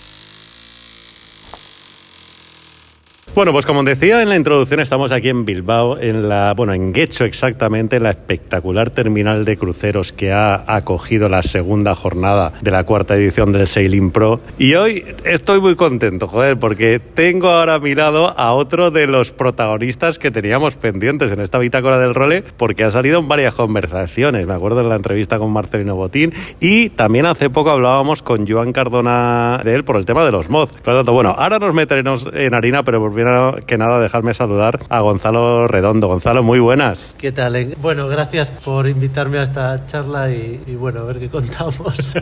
Bueno, 3.35 3.53
pues 3.53 3.67
como 3.67 3.85
decía 3.85 4.21
en 4.21 4.31
la 4.31 4.37
introducción, 4.37 4.81
estamos 4.81 5.13
aquí 5.13 5.29
en 5.29 5.45
Bilbao, 5.45 5.97
en 5.99 6.29
la, 6.29 6.55
bueno, 6.57 6.75
en 6.75 6.93
Guecho 6.93 7.25
exactamente, 7.25 7.97
en 7.97 8.03
la 8.03 8.11
espectacular 8.11 8.91
terminal 8.91 9.45
de 9.45 9.57
cruceros 9.57 10.13
que 10.13 10.33
ha 10.33 10.65
acogido 10.67 11.29
la 11.29 11.43
segunda 11.45 11.95
jornada 11.95 12.53
de 12.61 12.71
la 12.73 12.83
cuarta 12.85 13.15
edición 13.15 13.53
del 13.53 13.69
Sailing 13.69 14.11
Pro. 14.11 14.41
Y 14.59 14.75
hoy 14.75 15.05
estoy 15.25 15.61
muy 15.61 15.77
contento, 15.77 16.27
joder, 16.27 16.59
porque 16.59 16.99
tengo 16.99 17.49
ahora 17.49 17.75
a 17.75 17.79
mi 17.79 17.95
lado 17.95 18.35
a 18.37 18.53
otro 18.55 18.91
de 18.91 19.07
los 19.07 19.33
protagonistas 19.33 20.19
que 20.19 20.33
teníamos 20.33 20.75
pendientes 20.75 21.31
en 21.31 21.41
esta 21.41 21.59
bitácora 21.59 21.99
del 21.99 22.15
role, 22.15 22.43
porque 22.57 22.83
ha 22.83 22.91
salido 22.91 23.21
en 23.21 23.29
varias 23.29 23.55
conversaciones. 23.55 24.47
Me 24.47 24.55
acuerdo 24.55 24.83
de 24.83 24.89
la 24.89 24.97
entrevista 24.97 25.39
con 25.39 25.53
Marcelino 25.53 25.95
Botín 25.95 26.33
y 26.59 26.89
también 26.91 27.27
hace 27.27 27.51
poco 27.51 27.71
hablábamos 27.71 28.23
con 28.23 28.49
Joan 28.49 28.73
Cardona 28.73 29.61
de 29.65 29.75
él 29.75 29.85
por 29.85 29.97
el 29.97 30.07
tema 30.07 30.25
de 30.25 30.33
los 30.33 30.51
mods. 30.51 30.73
Por 30.73 30.95
lo 30.95 30.99
tanto, 31.01 31.13
bueno, 31.13 31.37
ahora 31.39 31.59
nos 31.59 31.73
meteremos 31.73 32.27
en 32.33 32.55
harina, 32.55 32.83
pero 32.83 33.01
primero 33.19 33.57
que 33.67 33.77
nada 33.77 34.01
dejarme 34.01 34.33
saludar 34.33 34.79
a 34.89 35.01
Gonzalo 35.01 35.67
Redondo. 35.67 36.07
Gonzalo, 36.07 36.45
muy 36.45 36.61
buenas. 36.61 37.17
¿Qué 37.19 37.33
tal? 37.33 37.57
Eh? 37.57 37.75
Bueno, 37.83 38.07
gracias 38.07 38.53
por 38.53 38.87
invitarme 38.87 39.39
a 39.39 39.43
esta 39.43 39.85
charla 39.87 40.31
y, 40.31 40.77
bueno, 40.79 41.01
a 41.01 41.03
ver 41.03 41.19
qué 41.19 41.29
contamos. 41.29 41.75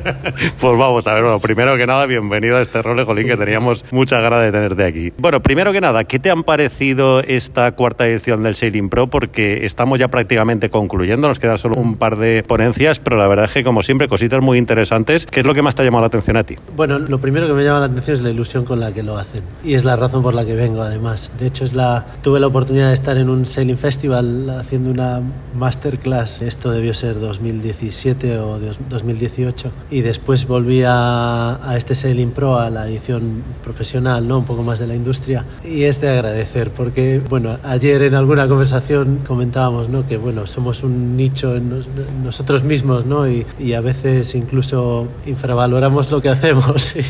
pues 0.59 0.79
vamos 0.79 1.07
a 1.07 1.13
ver, 1.13 1.23
bueno, 1.25 1.39
primero 1.39 1.77
que 1.77 1.87
nada, 1.87 2.07
bienvenido 2.07 2.57
a 2.57 2.63
este 2.63 2.81
rol, 2.81 3.05
Jolín, 3.05 3.27
que 3.27 3.37
teníamos 3.37 3.85
mucha 3.93 4.23
ganas 4.23 4.41
de 4.41 4.53
tenerte 4.53 4.85
aquí. 4.85 5.13
Bueno, 5.19 5.43
primero 5.43 5.71
que 5.71 5.83
nada, 5.83 6.05
¿qué 6.05 6.19
te 6.19 6.31
han 6.31 6.45
parecido 6.45 7.21
esta 7.21 7.73
cuarta 7.73 8.09
edición 8.09 8.43
del 8.43 8.55
Sailing 8.55 8.89
Pro? 8.89 9.09
Porque 9.09 9.67
estamos 9.67 9.99
ya 9.99 10.09
prácticamente 10.09 10.71
concluyendo, 10.71 11.29
nos 11.29 11.39
queda 11.39 11.59
solo 11.59 11.77
un 11.77 11.97
par 11.97 12.17
de 12.17 12.43
ponencias, 12.43 13.01
pero 13.01 13.19
la 13.19 13.29
verdad 13.29 13.45
es 13.45 13.53
que, 13.53 13.65
como 13.65 13.83
siempre, 13.83 14.09
cositas 14.09 14.41
muy 14.41 14.57
interesantes. 14.57 15.27
¿Qué 15.27 15.41
es 15.41 15.47
lo 15.47 15.53
que 15.53 15.61
más 15.61 15.75
te 15.75 15.83
ha 15.83 15.85
llamado 15.85 16.05
la 16.05 16.07
atención 16.07 16.39
a 16.39 16.45
ti? 16.45 16.57
Bueno, 16.75 16.99
lo 16.99 17.19
primero 17.19 17.47
que 17.47 17.53
me 17.53 17.65
llama 17.65 17.81
la 17.81 17.87
atención 17.87 18.15
es 18.15 18.23
la 18.23 18.31
ilusión 18.31 18.65
con 18.65 18.81
la 18.81 18.95
que 18.95 19.03
lo 19.03 19.19
hacen. 19.19 19.43
Y 19.63 19.75
es 19.75 19.85
la 19.85 19.97
razón 19.97 20.23
por 20.23 20.33
la 20.33 20.47
que 20.47 20.55
vengo, 20.55 20.86
además. 20.87 21.31
De 21.39 21.47
hecho, 21.47 21.65
es 21.65 21.73
la... 21.73 22.07
tuve 22.23 22.41
la 22.41 22.47
oportunidad 22.47 22.89
de 22.89 22.95
estar 22.95 23.17
en 23.19 23.29
un 23.29 23.47
Sailing 23.47 23.79
Festival 23.79 24.51
haciendo 24.51 24.91
una 24.91 25.21
masterclass. 25.55 26.43
Esto 26.43 26.71
debió 26.71 26.95
ser 26.95 27.21
2017 27.21 28.39
o 28.39 28.59
2018. 28.89 29.71
Y 29.91 30.01
después 30.01 30.47
volví 30.47 30.83
a, 30.85 31.61
a 31.63 31.77
este 31.77 31.95
Sailing 31.95 32.31
Pro, 32.31 32.59
a 32.59 32.71
la 32.71 32.89
edición 32.89 33.43
profesional, 33.63 34.27
¿no? 34.27 34.39
un 34.39 34.45
poco 34.45 34.63
más 34.63 34.79
de 34.79 34.87
la 34.87 34.95
industria. 34.95 35.45
Y 35.65 35.85
es 35.85 36.01
de 36.01 36.09
agradecer, 36.09 36.71
porque, 36.71 37.21
bueno, 37.29 37.59
ayer 37.65 38.03
en 38.03 38.15
alguna 38.15 38.49
conversación 38.49 39.21
comentábamos 39.27 39.89
¿no? 39.89 40.07
que, 40.07 40.17
bueno, 40.17 40.47
somos 40.47 40.83
un 40.83 41.17
nicho 41.17 41.57
en 41.57 41.85
nosotros 42.25 42.65
mismos, 42.65 43.07
¿no? 43.07 43.29
Y, 43.29 43.47
y, 43.59 43.73
a 43.73 43.81
veces 43.81 44.35
incluso 44.35 45.09
infravaloramos 45.27 46.11
lo 46.11 46.21
que 46.21 46.29
hacemos. 46.29 46.95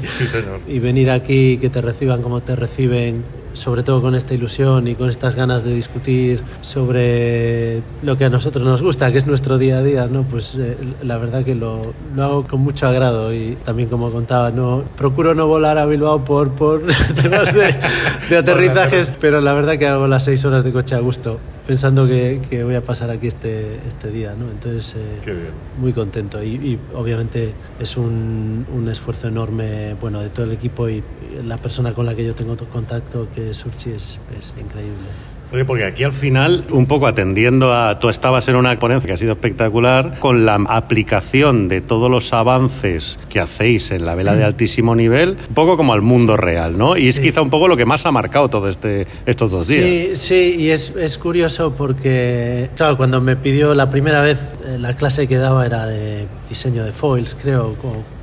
Y, 0.67 0.77
y 0.77 0.79
venir 0.79 1.11
aquí, 1.11 1.59
que 1.59 1.71
te 1.71 1.81
reciban 1.81 2.23
como 2.23 2.41
te 2.41 2.57
reciben, 2.57 3.25
sobre 3.57 3.83
todo 3.83 4.03
con 4.03 4.15
esta 4.15 4.35
ilusión 4.35 4.87
y 4.87 4.95
con 4.95 5.09
estas 5.09 5.35
ganas 5.35 5.65
de 5.65 5.75
discutir 5.75 6.43
sobre 6.61 7.83
lo 8.03 8.17
que 8.17 8.27
a 8.27 8.31
nosotros 8.31 8.65
nos 8.65 8.83
gusta, 8.83 9.11
que 9.11 9.19
es 9.19 9.27
nuestro 9.27 9.59
día 9.59 9.79
a 9.79 9.83
día, 9.83 10.07
¿no? 10.07 10.23
pues 10.25 10.57
eh, 10.59 10.77
la 11.03 11.19
verdad 11.19 11.45
que 11.45 11.55
lo, 11.55 11.95
lo, 12.15 12.23
hago 12.23 12.45
con 12.45 12.61
mucho 12.61 12.87
agrado 12.87 13.33
y 13.33 13.57
también 13.65 13.89
como 13.89 14.11
contaba, 14.11 14.51
no 14.51 14.85
procuro 14.97 15.35
no 15.35 15.47
volar 15.47 15.79
a 15.79 15.87
Bilbao 15.87 16.25
por, 16.25 16.51
por 16.51 16.83
temas 17.23 17.55
de, 17.55 17.75
de 18.29 18.37
aterrizajes, 18.37 19.11
pero 19.21 19.41
la 19.41 19.53
verdad 19.53 19.79
que 19.79 19.87
hago 19.87 20.07
las 20.07 20.25
seis 20.25 20.45
horas 20.45 20.65
de 20.65 20.73
coche 20.73 20.95
a 20.95 21.01
gusto, 21.01 21.39
pensando 21.67 22.07
que, 22.07 22.41
que 22.49 22.65
voy 22.65 22.77
a 22.77 22.83
pasar 22.83 23.11
aquí 23.11 23.27
este, 23.27 23.77
este 23.87 24.11
día. 24.11 24.35
¿no? 24.39 24.51
Entonces, 24.51 24.95
eh, 24.97 25.51
muy 25.79 25.93
contento 25.93 26.43
y, 26.43 26.55
y, 26.55 26.79
obviamente 26.95 27.53
es 27.81 27.97
un, 27.97 28.67
un 28.73 28.89
esfuerzo 28.89 29.29
enorme 29.29 29.95
bueno, 29.95 30.21
de 30.21 30.29
todo 30.29 30.47
el 30.47 30.53
equipo 30.53 30.89
y 30.89 31.03
la 31.45 31.59
persona 31.59 31.93
con 31.93 32.07
la 32.07 32.15
que 32.15 32.25
yo 32.25 32.35
tengo 32.35 32.57
contacto 32.57 33.29
que 33.35 33.53
Surchi 33.53 33.91
es, 33.91 34.21
es 34.39 34.55
increíble. 34.61 34.97
Oye, 35.53 35.65
porque 35.65 35.85
aquí 35.85 36.03
al 36.03 36.13
final, 36.13 36.65
un 36.71 36.87
poco 36.87 37.07
atendiendo 37.07 37.73
a. 37.73 37.99
Tú 38.01 38.09
estabas 38.09 38.49
en 38.49 38.57
una 38.57 38.77
ponencia 38.79 39.07
que 39.07 39.13
ha 39.13 39.17
sido 39.17 39.33
espectacular, 39.33 40.19
con 40.19 40.45
la 40.45 40.55
aplicación 40.69 41.69
de 41.69 41.81
todos 41.81 42.11
los 42.11 42.33
avances 42.33 43.19
que 43.29 43.39
hacéis 43.39 43.93
en 43.93 44.05
la 44.05 44.15
vela 44.15 44.35
de 44.35 44.45
altísimo 44.45 44.97
nivel, 44.97 45.37
un 45.49 45.55
poco 45.55 45.77
como 45.77 45.93
al 45.93 46.03
mundo 46.03 46.37
real, 46.37 46.77
¿no? 46.77 46.97
Y 46.97 47.09
es 47.09 47.21
quizá 47.21 47.43
un 47.43 47.51
poco 47.51 47.69
lo 47.69 47.77
que 47.77 47.87
más 47.87 48.07
ha 48.07 48.13
marcado 48.13 48.49
todo 48.49 48.69
este, 48.69 49.07
estos 49.25 49.51
dos 49.51 49.69
días. 49.69 49.85
Sí, 49.85 50.11
sí, 50.17 50.57
y 50.59 50.71
es, 50.71 50.95
es 50.97 51.17
curioso 51.17 51.75
porque, 51.77 52.71
claro, 52.77 52.97
cuando 52.97 53.21
me 53.21 53.37
pidió 53.37 53.75
la 53.75 53.89
primera 53.91 54.23
vez, 54.23 54.41
eh, 54.65 54.79
la 54.79 54.97
clase 54.97 55.29
que 55.29 55.37
daba 55.37 55.65
era 55.65 55.87
de 55.87 56.27
diseño 56.49 56.85
de 56.85 56.93
foils, 56.93 57.37
creo, 57.41 57.77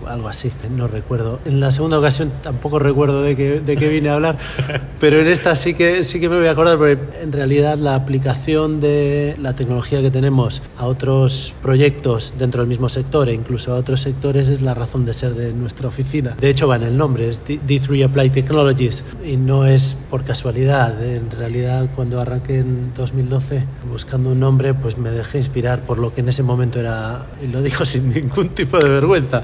algo 0.07 0.27
así, 0.27 0.51
no 0.75 0.87
recuerdo. 0.87 1.39
En 1.45 1.59
la 1.59 1.71
segunda 1.71 1.99
ocasión 1.99 2.31
tampoco 2.41 2.79
recuerdo 2.79 3.21
de 3.21 3.35
qué, 3.35 3.59
de 3.59 3.77
qué 3.77 3.87
vine 3.89 4.09
a 4.09 4.15
hablar, 4.15 4.37
pero 4.99 5.19
en 5.19 5.27
esta 5.27 5.55
sí 5.55 5.73
que, 5.73 6.03
sí 6.03 6.19
que 6.19 6.29
me 6.29 6.37
voy 6.37 6.47
a 6.47 6.51
acordar 6.51 6.77
porque 6.77 6.97
en 7.21 7.31
realidad 7.31 7.77
la 7.77 7.95
aplicación 7.95 8.79
de 8.79 9.35
la 9.39 9.55
tecnología 9.55 10.01
que 10.01 10.11
tenemos 10.11 10.61
a 10.77 10.87
otros 10.87 11.53
proyectos 11.61 12.33
dentro 12.37 12.61
del 12.61 12.67
mismo 12.67 12.89
sector 12.89 13.29
e 13.29 13.33
incluso 13.33 13.73
a 13.73 13.75
otros 13.75 14.01
sectores 14.01 14.49
es 14.49 14.61
la 14.61 14.73
razón 14.73 15.05
de 15.05 15.13
ser 15.13 15.33
de 15.35 15.53
nuestra 15.53 15.87
oficina. 15.87 16.35
De 16.39 16.49
hecho 16.49 16.67
va 16.67 16.75
en 16.75 16.83
el 16.83 16.97
nombre, 16.97 17.29
es 17.29 17.43
D3 17.43 18.05
Applied 18.05 18.31
Technologies 18.31 19.03
y 19.25 19.37
no 19.37 19.65
es 19.65 19.97
por 20.09 20.23
casualidad. 20.23 21.03
En 21.03 21.29
realidad 21.31 21.89
cuando 21.95 22.19
arranqué 22.19 22.59
en 22.59 22.93
2012 22.93 23.65
buscando 23.89 24.31
un 24.31 24.39
nombre 24.39 24.73
pues 24.73 24.97
me 24.97 25.11
dejé 25.11 25.37
inspirar 25.37 25.81
por 25.81 25.99
lo 25.99 26.13
que 26.13 26.21
en 26.21 26.29
ese 26.29 26.43
momento 26.43 26.79
era, 26.79 27.27
y 27.41 27.47
lo 27.47 27.61
digo 27.61 27.85
sin 27.85 28.13
ningún 28.13 28.49
tipo 28.49 28.77
de 28.77 28.89
vergüenza, 28.89 29.41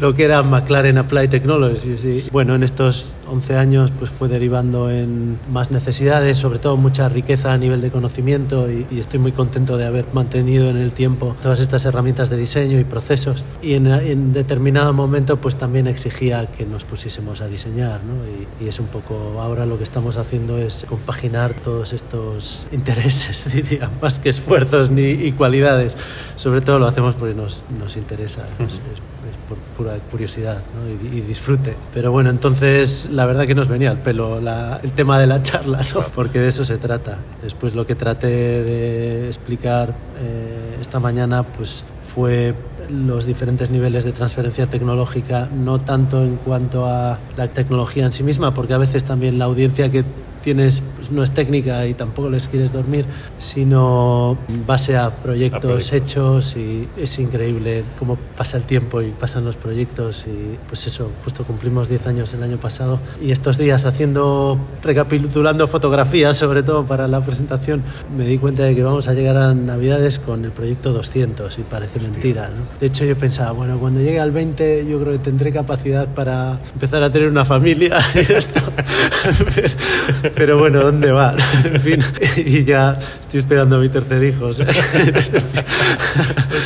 lo 0.00 0.14
que 0.14 0.24
era 0.24 0.42
McLaren 0.42 0.96
Applied 0.96 1.28
Technologies. 1.28 2.04
Y 2.04 2.30
bueno, 2.30 2.54
en 2.54 2.62
estos 2.62 3.12
11 3.28 3.56
años 3.56 3.92
pues 3.96 4.10
fue 4.10 4.28
derivando 4.28 4.90
en 4.90 5.38
más 5.52 5.70
necesidades, 5.70 6.38
sobre 6.38 6.58
todo 6.58 6.76
mucha 6.76 7.08
riqueza 7.08 7.52
a 7.52 7.58
nivel 7.58 7.82
de 7.82 7.90
conocimiento 7.90 8.70
y, 8.70 8.86
y, 8.90 8.98
estoy 8.98 9.18
muy 9.18 9.32
contento 9.32 9.76
de 9.76 9.86
haber 9.86 10.06
mantenido 10.12 10.70
en 10.70 10.78
el 10.78 10.92
tiempo 10.92 11.36
todas 11.40 11.60
estas 11.60 11.84
herramientas 11.84 12.30
de 12.30 12.38
diseño 12.38 12.78
y 12.78 12.84
procesos 12.84 13.44
y 13.62 13.74
en, 13.74 13.86
en 13.86 14.32
determinado 14.32 14.92
momento 14.92 15.40
pues 15.40 15.56
también 15.56 15.86
exigía 15.86 16.46
que 16.46 16.64
nos 16.64 16.84
pusiésemos 16.84 17.40
a 17.40 17.48
diseñar 17.48 18.00
¿no? 18.04 18.14
y, 18.60 18.64
y, 18.64 18.68
es 18.68 18.80
un 18.80 18.86
poco 18.86 19.40
ahora 19.40 19.66
lo 19.66 19.76
que 19.78 19.84
estamos 19.84 20.16
haciendo 20.16 20.58
es 20.58 20.86
compaginar 20.88 21.54
todos 21.54 21.92
estos 21.92 22.66
intereses 22.72 23.52
diría 23.52 23.90
más 24.00 24.18
que 24.18 24.30
esfuerzos 24.30 24.90
ni 24.90 25.10
y 25.10 25.32
cualidades 25.32 25.96
sobre 26.36 26.62
todo 26.62 26.78
lo 26.78 26.86
hacemos 26.86 27.14
porque 27.14 27.34
nos, 27.34 27.62
nos 27.78 27.96
interesa 27.96 28.46
es, 28.58 28.74
es, 28.74 28.80
por 29.50 29.58
pura 29.76 29.98
curiosidad 30.10 30.62
¿no? 30.74 30.88
y, 30.88 31.18
y, 31.18 31.20
disfrute. 31.22 31.74
Pero 31.92 32.12
bueno, 32.12 32.30
entonces 32.30 33.10
la 33.10 33.26
verdad 33.26 33.48
que 33.48 33.54
nos 33.56 33.66
venía 33.66 33.90
al 33.90 33.98
pelo 33.98 34.40
la, 34.40 34.80
el 34.82 34.92
tema 34.92 35.18
de 35.18 35.26
la 35.26 35.42
charla, 35.42 35.80
¿no? 35.92 36.02
porque 36.14 36.38
de 36.38 36.48
eso 36.48 36.64
se 36.64 36.78
trata. 36.78 37.18
Después 37.42 37.74
lo 37.74 37.84
que 37.84 37.96
traté 37.96 38.28
de 38.28 39.26
explicar 39.26 39.94
eh, 40.20 40.78
esta 40.80 41.00
mañana 41.00 41.42
pues 41.42 41.84
fue 42.14 42.54
los 42.88 43.26
diferentes 43.26 43.70
niveles 43.70 44.04
de 44.04 44.12
transferencia 44.12 44.68
tecnológica, 44.68 45.48
no 45.52 45.80
tanto 45.80 46.22
en 46.22 46.36
cuanto 46.36 46.86
a 46.86 47.18
la 47.36 47.48
tecnología 47.48 48.04
en 48.04 48.12
sí 48.12 48.22
misma, 48.22 48.54
porque 48.54 48.74
a 48.74 48.78
veces 48.78 49.04
también 49.04 49.38
la 49.38 49.46
audiencia 49.46 49.90
que 49.90 50.04
tienes 50.42 50.82
pues, 50.96 51.10
no 51.10 51.22
es 51.22 51.30
técnica 51.30 51.86
y 51.86 51.94
tampoco 51.94 52.30
les 52.30 52.48
quieres 52.48 52.72
dormir, 52.72 53.04
sino 53.38 54.36
base 54.66 54.96
a 54.96 55.10
proyectos, 55.10 55.58
a 55.58 55.60
proyectos, 55.60 55.92
hechos 55.92 56.56
y 56.56 56.88
es 56.96 57.18
increíble 57.18 57.84
cómo 57.98 58.16
pasa 58.36 58.56
el 58.56 58.64
tiempo 58.64 59.02
y 59.02 59.10
pasan 59.10 59.44
los 59.44 59.56
proyectos 59.56 60.26
y 60.26 60.56
pues 60.68 60.86
eso, 60.86 61.10
justo 61.24 61.44
cumplimos 61.44 61.88
10 61.88 62.06
años 62.06 62.34
el 62.34 62.42
año 62.42 62.56
pasado 62.56 62.98
y 63.20 63.32
estos 63.32 63.58
días 63.58 63.86
haciendo, 63.86 64.58
recapitulando 64.82 65.66
fotografías 65.68 66.36
sobre 66.36 66.62
todo 66.62 66.84
para 66.84 67.08
la 67.08 67.20
presentación, 67.20 67.82
me 68.16 68.24
di 68.24 68.38
cuenta 68.38 68.64
de 68.64 68.74
que 68.74 68.82
vamos 68.82 69.08
a 69.08 69.14
llegar 69.14 69.36
a 69.36 69.54
Navidades 69.54 70.18
con 70.18 70.44
el 70.44 70.52
proyecto 70.52 70.92
200 70.92 71.58
y 71.58 71.62
parece 71.62 71.98
Hostia. 71.98 72.12
mentira, 72.12 72.48
¿no? 72.48 72.78
De 72.78 72.86
hecho 72.86 73.04
yo 73.04 73.16
pensaba, 73.16 73.52
bueno, 73.52 73.78
cuando 73.78 74.00
llegue 74.00 74.20
al 74.20 74.30
20 74.30 74.86
yo 74.86 75.00
creo 75.00 75.12
que 75.12 75.18
tendré 75.18 75.52
capacidad 75.52 76.08
para 76.08 76.60
empezar 76.72 77.02
a 77.02 77.10
tener 77.10 77.28
una 77.28 77.44
familia 77.44 77.98
y 78.14 78.32
esto. 78.32 78.60
pero 80.34 80.58
bueno, 80.58 80.80
¿dónde 80.82 81.10
va? 81.12 81.34
en 81.64 81.80
fin, 81.80 82.02
y 82.36 82.64
ya 82.64 82.98
estoy 83.20 83.40
esperando 83.40 83.76
a 83.76 83.78
mi 83.78 83.88
tercer 83.88 84.22
hijo. 84.22 84.46
O 84.46 84.52
sea. 84.52 84.66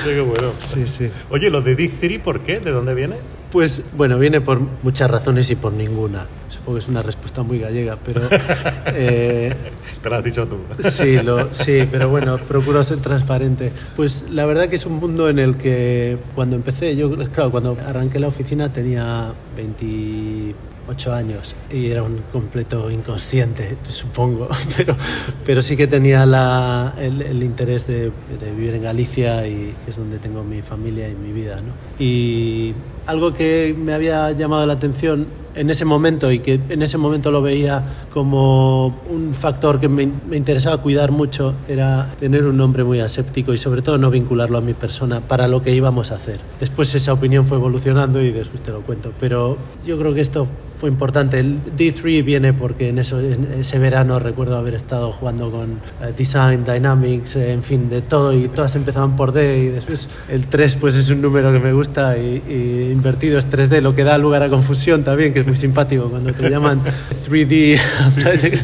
qué 0.04 0.20
bueno. 0.26 0.52
Sí, 0.58 0.86
sí. 0.86 1.10
Oye, 1.30 1.50
lo 1.50 1.62
de 1.62 1.76
D3, 1.76 2.20
¿por 2.20 2.40
qué? 2.40 2.60
¿De 2.60 2.70
dónde 2.70 2.94
viene? 2.94 3.16
Pues 3.54 3.84
bueno, 3.96 4.18
viene 4.18 4.40
por 4.40 4.58
muchas 4.82 5.08
razones 5.08 5.48
y 5.48 5.54
por 5.54 5.72
ninguna. 5.72 6.26
Supongo 6.48 6.74
que 6.74 6.80
es 6.80 6.88
una 6.88 7.02
respuesta 7.02 7.44
muy 7.44 7.60
gallega, 7.60 7.96
pero... 8.04 8.22
Eh, 8.96 9.54
Te 10.02 10.10
lo 10.10 10.16
has 10.16 10.24
dicho 10.24 10.46
tú. 10.48 10.56
Sí, 10.82 11.18
lo, 11.18 11.54
sí, 11.54 11.86
pero 11.90 12.08
bueno, 12.08 12.36
procuro 12.36 12.82
ser 12.82 12.98
transparente. 12.98 13.70
Pues 13.94 14.24
la 14.28 14.44
verdad 14.44 14.68
que 14.68 14.74
es 14.74 14.86
un 14.86 14.94
mundo 14.94 15.28
en 15.28 15.38
el 15.38 15.56
que 15.56 16.18
cuando 16.34 16.56
empecé, 16.56 16.96
yo 16.96 17.16
claro, 17.30 17.52
cuando 17.52 17.76
arranqué 17.86 18.18
la 18.18 18.28
oficina 18.28 18.72
tenía 18.72 19.32
20 19.56 20.54
ocho 20.88 21.12
años 21.12 21.54
y 21.72 21.90
era 21.90 22.02
un 22.02 22.22
completo 22.32 22.90
inconsciente, 22.90 23.76
supongo, 23.88 24.48
pero, 24.76 24.96
pero 25.44 25.62
sí 25.62 25.76
que 25.76 25.86
tenía 25.86 26.26
la, 26.26 26.94
el, 26.98 27.22
el, 27.22 27.42
interés 27.42 27.86
de, 27.86 28.10
de, 28.38 28.52
vivir 28.54 28.74
en 28.74 28.82
Galicia 28.82 29.46
y 29.46 29.74
es 29.86 29.96
donde 29.96 30.18
tengo 30.18 30.42
mi 30.44 30.62
familia 30.62 31.08
y 31.08 31.14
mi 31.14 31.32
vida. 31.32 31.56
¿no? 31.56 31.72
Y 31.98 32.74
algo 33.06 33.34
que 33.34 33.43
me 33.76 33.94
había 33.94 34.30
llamado 34.32 34.66
la 34.66 34.74
atención 34.74 35.43
en 35.54 35.70
ese 35.70 35.84
momento 35.84 36.30
y 36.30 36.40
que 36.40 36.60
en 36.68 36.82
ese 36.82 36.98
momento 36.98 37.30
lo 37.30 37.42
veía 37.42 37.82
como 38.12 38.86
un 39.10 39.34
factor 39.34 39.80
que 39.80 39.88
me, 39.88 40.08
me, 40.28 40.36
interesaba 40.36 40.78
cuidar 40.78 41.12
mucho 41.12 41.54
era 41.68 42.10
tener 42.18 42.44
un 42.44 42.56
nombre 42.56 42.84
muy 42.84 43.00
aséptico 43.00 43.52
y 43.52 43.58
sobre 43.58 43.82
todo 43.82 43.98
no 43.98 44.10
vincularlo 44.10 44.58
a 44.58 44.60
mi 44.60 44.74
persona 44.74 45.20
para 45.20 45.48
lo 45.48 45.62
que 45.62 45.74
íbamos 45.74 46.10
a 46.10 46.16
hacer. 46.16 46.40
Después 46.60 46.94
esa 46.94 47.12
opinión 47.12 47.46
fue 47.46 47.56
evolucionando 47.56 48.20
y 48.20 48.30
después 48.30 48.62
te 48.62 48.72
lo 48.72 48.82
cuento, 48.82 49.12
pero 49.18 49.56
yo 49.86 49.98
creo 49.98 50.14
que 50.14 50.20
esto 50.20 50.46
fue 50.78 50.90
importante. 50.90 51.38
El 51.38 51.60
D3 51.76 52.24
viene 52.24 52.52
porque 52.52 52.88
en, 52.88 52.98
eso, 52.98 53.20
en 53.20 53.52
ese 53.60 53.78
verano 53.78 54.18
recuerdo 54.18 54.56
haber 54.56 54.74
estado 54.74 55.12
jugando 55.12 55.50
con 55.50 55.72
uh, 55.72 56.12
Design, 56.16 56.64
Dynamics, 56.64 57.36
eh, 57.36 57.52
en 57.52 57.62
fin, 57.62 57.88
de 57.88 58.02
todo 58.02 58.32
y 58.32 58.48
todas 58.48 58.74
empezaban 58.76 59.16
por 59.16 59.32
D 59.32 59.58
y 59.58 59.66
después 59.68 60.08
el 60.28 60.46
3 60.46 60.76
pues 60.76 60.96
es 60.96 61.08
un 61.10 61.22
número 61.22 61.52
que 61.52 61.60
me 61.60 61.72
gusta 61.72 62.18
y, 62.18 62.42
y 62.48 62.92
invertido 62.92 63.38
es 63.38 63.48
3D, 63.48 63.80
lo 63.80 63.94
que 63.94 64.04
da 64.04 64.18
lugar 64.18 64.42
a 64.42 64.50
confusión 64.50 65.04
también, 65.04 65.32
que 65.32 65.43
muy 65.46 65.56
simpático 65.56 66.08
cuando 66.08 66.32
te 66.32 66.48
llaman. 66.48 66.80
3D 67.28 67.78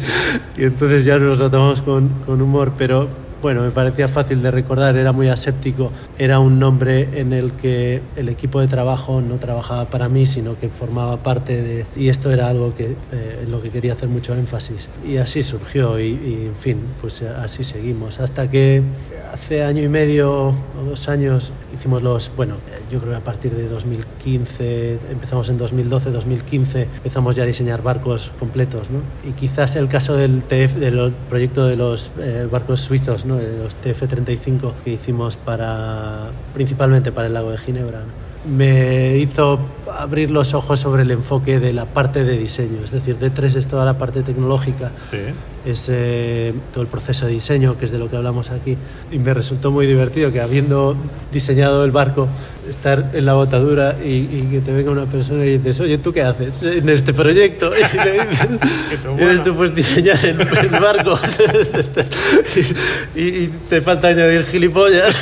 y 0.57 0.63
entonces 0.63 1.03
ya 1.05 1.17
nos 1.17 1.37
lo 1.37 1.49
tomamos 1.49 1.81
con, 1.81 2.09
con 2.25 2.41
humor, 2.41 2.73
pero 2.77 3.20
bueno, 3.41 3.61
me 3.61 3.71
parecía 3.71 4.07
fácil 4.07 4.41
de 4.41 4.51
recordar, 4.51 4.95
era 4.97 5.11
muy 5.11 5.27
aséptico, 5.29 5.91
era 6.17 6.39
un 6.39 6.59
nombre 6.59 7.19
en 7.19 7.33
el 7.33 7.53
que 7.53 8.01
el 8.15 8.29
equipo 8.29 8.61
de 8.61 8.67
trabajo 8.67 9.21
no 9.21 9.37
trabajaba 9.37 9.85
para 9.85 10.09
mí, 10.09 10.25
sino 10.25 10.57
que 10.57 10.69
formaba 10.69 11.17
parte 11.17 11.61
de... 11.61 11.85
Y 11.95 12.09
esto 12.09 12.31
era 12.31 12.47
algo 12.47 12.73
que, 12.75 12.95
eh, 13.11 13.39
en 13.43 13.51
lo 13.51 13.61
que 13.61 13.69
quería 13.69 13.93
hacer 13.93 14.09
mucho 14.09 14.35
énfasis. 14.35 14.89
Y 15.07 15.17
así 15.17 15.43
surgió 15.43 15.99
y, 15.99 16.47
en 16.47 16.55
fin, 16.55 16.79
pues 16.99 17.21
así 17.21 17.63
seguimos. 17.63 18.19
Hasta 18.19 18.49
que 18.49 18.81
hace 19.31 19.63
año 19.63 19.81
y 19.81 19.89
medio 19.89 20.49
o 20.49 20.55
dos 20.87 21.07
años 21.09 21.51
hicimos 21.73 22.03
los, 22.03 22.31
bueno, 22.35 22.55
yo 22.91 22.99
creo 22.99 23.11
que 23.11 23.17
a 23.17 23.23
partir 23.23 23.55
de 23.55 23.67
2015, 23.67 24.99
empezamos 25.11 25.49
en 25.49 25.57
2012, 25.57 26.11
2015, 26.11 26.81
empezamos 26.97 27.35
ya 27.35 27.43
a 27.43 27.45
diseñar 27.45 27.81
barcos 27.81 28.31
completos, 28.39 28.89
¿no? 28.89 28.99
Y 29.27 29.33
quizás 29.33 29.75
el 29.75 29.87
caso 29.87 30.15
del 30.15 30.43
TF, 30.43 30.75
del 30.75 31.13
proyecto 31.29 31.65
de 31.65 31.75
los 31.75 32.11
eh, 32.19 32.47
barcos 32.51 32.81
suizos, 32.81 33.25
¿no? 33.25 33.30
De 33.37 33.57
los 33.57 33.75
TF-35 33.81 34.73
que 34.83 34.91
hicimos 34.91 35.37
para, 35.37 36.31
principalmente 36.53 37.11
para 37.11 37.27
el 37.27 37.33
lago 37.33 37.51
de 37.51 37.57
Ginebra, 37.57 37.99
¿no? 37.99 38.31
me 38.43 39.17
hizo 39.19 39.59
abrir 39.99 40.31
los 40.31 40.55
ojos 40.55 40.79
sobre 40.79 41.03
el 41.03 41.11
enfoque 41.11 41.59
de 41.59 41.73
la 41.73 41.85
parte 41.85 42.23
de 42.23 42.39
diseño. 42.39 42.79
Es 42.83 42.89
decir, 42.89 43.19
D3 43.19 43.55
es 43.55 43.67
toda 43.67 43.85
la 43.85 43.99
parte 43.99 44.23
tecnológica, 44.23 44.91
Sí. 45.11 45.17
es 45.63 45.87
eh, 45.91 46.51
todo 46.73 46.81
el 46.81 46.87
proceso 46.89 47.27
de 47.27 47.33
diseño, 47.33 47.77
que 47.77 47.85
es 47.85 47.91
de 47.91 47.99
lo 47.99 48.09
que 48.09 48.17
hablamos 48.17 48.49
aquí. 48.49 48.77
Y 49.11 49.19
me 49.19 49.35
resultó 49.35 49.69
muy 49.69 49.85
divertido 49.85 50.31
que 50.31 50.41
habiendo 50.41 50.95
diseñado 51.31 51.85
el 51.85 51.91
barco, 51.91 52.27
estar 52.71 53.11
en 53.13 53.25
la 53.25 53.33
botadura 53.33 53.95
y, 54.03 54.27
y 54.31 54.47
que 54.51 54.59
te 54.61 54.71
venga 54.71 54.91
una 54.91 55.05
persona 55.05 55.45
y 55.45 55.57
dices, 55.57 55.79
oye, 55.79 55.97
¿tú 55.97 56.11
qué 56.11 56.23
haces 56.23 56.63
en 56.63 56.89
este 56.89 57.13
proyecto? 57.13 57.71
Y 57.91 57.97
le 57.97 59.27
dices, 59.27 59.43
tú, 59.43 59.55
pues 59.55 59.75
diseñar 59.75 60.25
el, 60.25 60.41
el 60.41 60.69
barco. 60.69 61.19
y, 63.15 63.21
y 63.21 63.47
te 63.69 63.81
falta 63.81 64.07
añadir 64.07 64.45
gilipollas. 64.45 65.21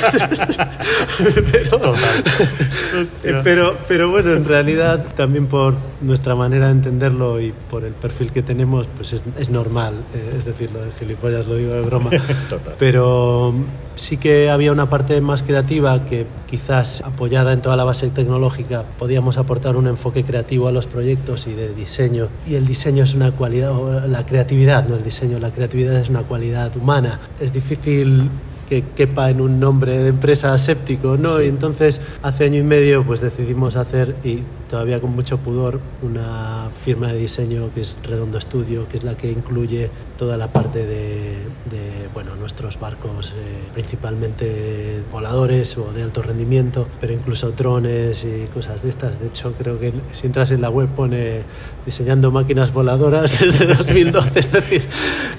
pero, 3.22 3.42
pero, 3.42 3.76
pero 3.88 4.10
bueno, 4.10 4.32
en 4.32 4.44
realidad 4.44 5.04
también 5.16 5.46
por 5.46 5.74
nuestra 6.00 6.34
manera 6.34 6.66
de 6.66 6.72
entenderlo 6.72 7.40
y 7.40 7.52
por 7.70 7.84
el 7.84 7.92
perfil 7.92 8.30
que 8.30 8.42
tenemos, 8.42 8.86
pues 8.94 9.12
es, 9.12 9.22
es 9.38 9.50
normal. 9.50 9.94
Eh, 10.14 10.36
es 10.38 10.44
decir, 10.44 10.70
lo 10.70 10.80
de 10.82 10.90
gilipollas 10.92 11.46
lo 11.46 11.56
digo 11.56 11.72
de 11.72 11.82
broma. 11.82 12.10
Total. 12.48 12.74
Pero 12.78 13.54
sí 13.96 14.16
que 14.16 14.50
había 14.50 14.72
una 14.72 14.88
parte 14.88 15.20
más 15.20 15.42
creativa 15.42 16.04
que 16.04 16.26
quizás 16.48 17.02
apoyada 17.40 17.52
en 17.52 17.62
toda 17.62 17.76
la 17.76 17.84
base 17.84 18.10
tecnológica 18.10 18.84
podíamos 18.98 19.38
aportar 19.38 19.76
un 19.76 19.86
enfoque 19.86 20.24
creativo 20.24 20.68
a 20.68 20.72
los 20.72 20.86
proyectos 20.86 21.46
y 21.46 21.54
de 21.54 21.74
diseño. 21.74 22.28
Y 22.46 22.54
el 22.54 22.66
diseño 22.66 23.04
es 23.04 23.14
una 23.14 23.32
cualidad, 23.32 23.72
o 23.72 24.06
la 24.06 24.26
creatividad, 24.26 24.86
no 24.88 24.96
el 24.96 25.04
diseño, 25.04 25.38
la 25.38 25.50
creatividad 25.50 25.96
es 25.96 26.10
una 26.10 26.22
cualidad 26.22 26.76
humana. 26.76 27.18
Es 27.40 27.52
difícil 27.52 28.28
que 28.70 28.84
quepa 28.96 29.28
en 29.30 29.40
un 29.40 29.58
nombre 29.58 29.98
de 29.98 30.08
empresa 30.08 30.56
séptico, 30.56 31.16
¿no? 31.16 31.42
Y 31.42 31.48
entonces 31.48 32.00
hace 32.22 32.44
año 32.44 32.60
y 32.60 32.62
medio 32.62 33.04
pues 33.04 33.20
decidimos 33.20 33.74
hacer 33.74 34.14
y 34.22 34.44
todavía 34.70 35.00
con 35.00 35.10
mucho 35.10 35.38
pudor 35.38 35.80
una 36.02 36.68
firma 36.80 37.12
de 37.12 37.18
diseño 37.18 37.70
que 37.74 37.80
es 37.80 37.96
Redondo 38.04 38.40
Studio, 38.40 38.88
que 38.88 38.96
es 38.96 39.02
la 39.02 39.16
que 39.16 39.32
incluye 39.32 39.90
toda 40.16 40.36
la 40.36 40.52
parte 40.52 40.86
de, 40.86 41.38
de 41.68 42.08
bueno, 42.14 42.36
nuestros 42.36 42.78
barcos, 42.78 43.30
eh, 43.30 43.70
principalmente 43.74 45.02
voladores 45.10 45.76
o 45.76 45.92
de 45.92 46.02
alto 46.02 46.22
rendimiento, 46.22 46.86
pero 47.00 47.12
incluso 47.12 47.50
drones 47.50 48.24
y 48.24 48.46
cosas 48.54 48.82
de 48.82 48.90
estas. 48.90 49.18
De 49.20 49.26
hecho, 49.26 49.52
creo 49.58 49.80
que 49.80 49.92
si 50.12 50.26
entras 50.26 50.50
en 50.52 50.60
la 50.60 50.70
web 50.70 50.88
pone 50.88 51.42
diseñando 51.84 52.30
máquinas 52.30 52.72
voladoras 52.72 53.40
desde 53.44 53.66
2012, 53.66 54.38
es 54.38 54.52
decir, 54.52 54.82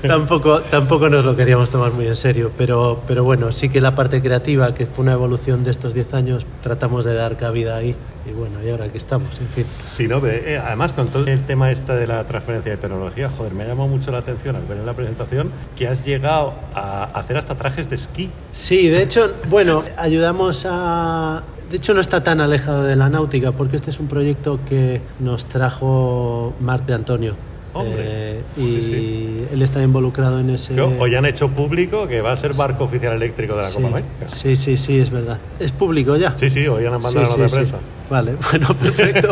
tampoco, 0.06 0.62
tampoco 0.62 1.10
nos 1.10 1.24
lo 1.24 1.36
queríamos 1.36 1.70
tomar 1.70 1.94
muy 1.94 2.08
en 2.08 2.16
serio, 2.16 2.52
pero, 2.58 3.02
pero 3.08 3.21
bueno, 3.24 3.52
sí 3.52 3.70
que 3.70 3.82
la 3.82 3.96
parte 3.96 4.22
creativa, 4.22 4.74
que 4.74 4.86
fue 4.86 5.04
una 5.04 5.14
evolución 5.14 5.64
de 5.64 5.72
estos 5.72 5.94
10 5.94 6.14
años, 6.14 6.46
tratamos 6.62 7.06
de 7.06 7.14
dar 7.14 7.38
cabida 7.38 7.76
ahí. 7.76 7.96
Y 8.26 8.32
bueno, 8.34 8.64
y 8.64 8.70
ahora 8.70 8.86
aquí 8.86 8.98
estamos, 8.98 9.40
en 9.40 9.48
fin. 9.48 9.66
Sí, 9.84 10.08
no, 10.08 10.26
eh, 10.26 10.62
además 10.64 10.94
con 10.94 11.08
todo 11.08 11.26
el 11.26 11.46
tema 11.46 11.72
este 11.72 11.94
de 11.94 12.06
la 12.08 12.26
transferencia 12.26 12.72
de 12.72 12.78
tecnología, 12.78 13.30
joder, 13.30 13.54
me 13.54 13.64
ha 13.64 13.68
llamado 13.68 13.90
mucho 13.90 14.12
la 14.12 14.20
atención 14.20 14.56
al 14.56 14.64
ver 14.66 14.78
en 14.78 14.86
la 14.86 14.94
presentación 14.94 15.52
que 15.76 15.88
has 15.88 16.06
llegado 16.06 16.54
a 16.76 17.06
hacer 17.06 17.38
hasta 17.38 17.56
trajes 17.56 17.90
de 17.90 17.96
esquí. 17.96 18.30
Sí, 18.52 18.90
de 18.90 19.02
hecho, 19.02 19.34
bueno, 19.50 19.84
ayudamos 19.98 20.68
a... 20.70 21.44
De 21.70 21.78
hecho, 21.78 21.94
no 21.94 22.02
está 22.02 22.22
tan 22.22 22.42
alejado 22.42 22.84
de 22.84 22.96
la 22.98 23.10
náutica, 23.10 23.54
porque 23.54 23.78
este 23.78 23.90
es 23.92 24.00
un 24.00 24.08
proyecto 24.08 24.60
que 24.68 25.02
nos 25.20 25.46
trajo 25.46 26.54
Marc 26.60 26.86
de 26.86 26.94
Antonio. 26.94 27.51
Hombre, 27.74 27.96
Eh, 28.06 28.42
y 28.58 28.62
sí, 28.62 28.82
sí. 28.82 29.46
él 29.54 29.62
está 29.62 29.82
involucrado 29.82 30.40
en 30.40 30.50
ese... 30.50 30.80
Hoy 30.80 31.16
han 31.16 31.26
hecho 31.26 31.48
público 31.50 32.08
que 32.08 32.22
va 32.22 32.34
a 32.34 32.38
ser 32.38 32.54
barco 32.54 32.84
oficial 32.84 33.14
eléctrico 33.14 33.54
de 33.56 33.62
la 33.62 33.68
sí, 33.68 33.76
Copa 33.76 33.88
América. 33.88 34.28
sí, 34.28 34.56
sí, 34.56 34.76
sí, 34.78 35.00
es 35.00 35.10
verdad. 35.10 35.40
¿Es 35.60 35.72
público 35.72 36.16
ya? 36.18 36.36
Sí, 36.38 36.50
sí, 36.50 36.68
hoy 36.68 36.86
han 36.86 37.02
mandado 37.02 37.38
de 37.38 37.48
sí, 37.50 37.56
prensa. 37.56 37.78
Vale, 38.12 38.36
bueno, 38.52 38.68
perfecto. 38.74 39.30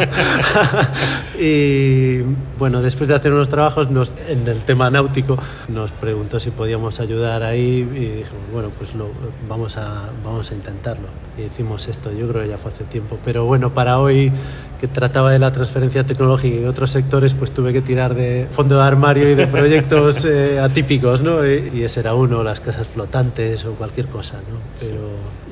y 1.37 2.21
bueno, 2.57 2.81
después 2.81 3.09
de 3.09 3.15
hacer 3.15 3.33
unos 3.33 3.49
trabajos 3.49 3.91
nos- 3.91 4.13
en 4.29 4.47
el 4.47 4.63
tema 4.63 4.89
náutico, 4.89 5.37
nos 5.67 5.91
preguntó 5.91 6.39
si 6.39 6.51
podíamos 6.51 7.01
ayudar 7.01 7.43
ahí 7.43 7.79
y 7.81 8.05
dijimos, 8.19 8.43
bueno, 8.53 8.69
pues 8.77 8.95
lo, 8.95 9.09
vamos, 9.49 9.75
a, 9.75 10.05
vamos 10.23 10.49
a 10.51 10.55
intentarlo. 10.55 11.09
Y 11.37 11.41
hicimos 11.41 11.89
esto, 11.89 12.09
yo 12.13 12.29
creo 12.29 12.43
que 12.43 12.47
ya 12.47 12.57
fue 12.57 12.71
hace 12.71 12.85
tiempo. 12.85 13.19
Pero 13.25 13.43
bueno, 13.43 13.73
para 13.73 13.99
hoy, 13.99 14.31
que 14.79 14.87
trataba 14.87 15.31
de 15.31 15.39
la 15.39 15.51
transferencia 15.51 16.05
tecnológica 16.05 16.55
y 16.55 16.59
de 16.59 16.69
otros 16.69 16.89
sectores, 16.89 17.33
pues 17.33 17.51
tuve 17.51 17.73
que 17.73 17.81
tirar 17.81 18.15
de 18.15 18.47
fondo 18.49 18.77
de 18.77 18.83
armario 18.83 19.29
y 19.29 19.35
de 19.35 19.45
proyectos 19.57 20.23
eh, 20.23 20.57
atípicos, 20.57 21.21
¿no? 21.21 21.45
Y, 21.45 21.83
ese 21.83 21.99
era 21.99 22.13
uno, 22.13 22.43
las 22.45 22.61
casas 22.61 22.87
flotantes 22.87 23.65
o 23.65 23.73
cualquier 23.73 24.07
cosa, 24.07 24.35
¿no? 24.37 24.57
Pero 24.79 25.01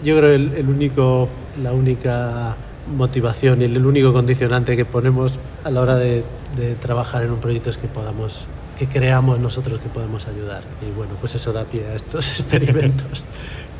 yo 0.01 0.15
creo 0.17 0.31
el, 0.31 0.53
el 0.53 0.69
único, 0.69 1.27
la 1.61 1.73
única 1.73 2.55
motivación 2.95 3.61
y 3.61 3.65
el 3.65 3.85
único 3.85 4.13
condicionante 4.13 4.75
que 4.75 4.85
ponemos 4.85 5.39
a 5.63 5.71
la 5.71 5.81
hora 5.81 5.95
de, 5.95 6.23
de 6.55 6.75
trabajar 6.75 7.23
en 7.23 7.31
un 7.31 7.39
proyecto 7.39 7.69
es 7.69 7.77
que 7.77 7.87
podamos 7.87 8.47
que 8.77 8.87
creamos 8.87 9.39
nosotros 9.39 9.79
que 9.79 9.89
podemos 9.89 10.27
ayudar 10.27 10.61
y 10.87 10.95
bueno 10.95 11.13
pues 11.19 11.33
eso 11.35 11.51
da 11.51 11.65
pie 11.65 11.87
a 11.87 11.95
estos 11.95 12.29
experimentos 12.39 13.23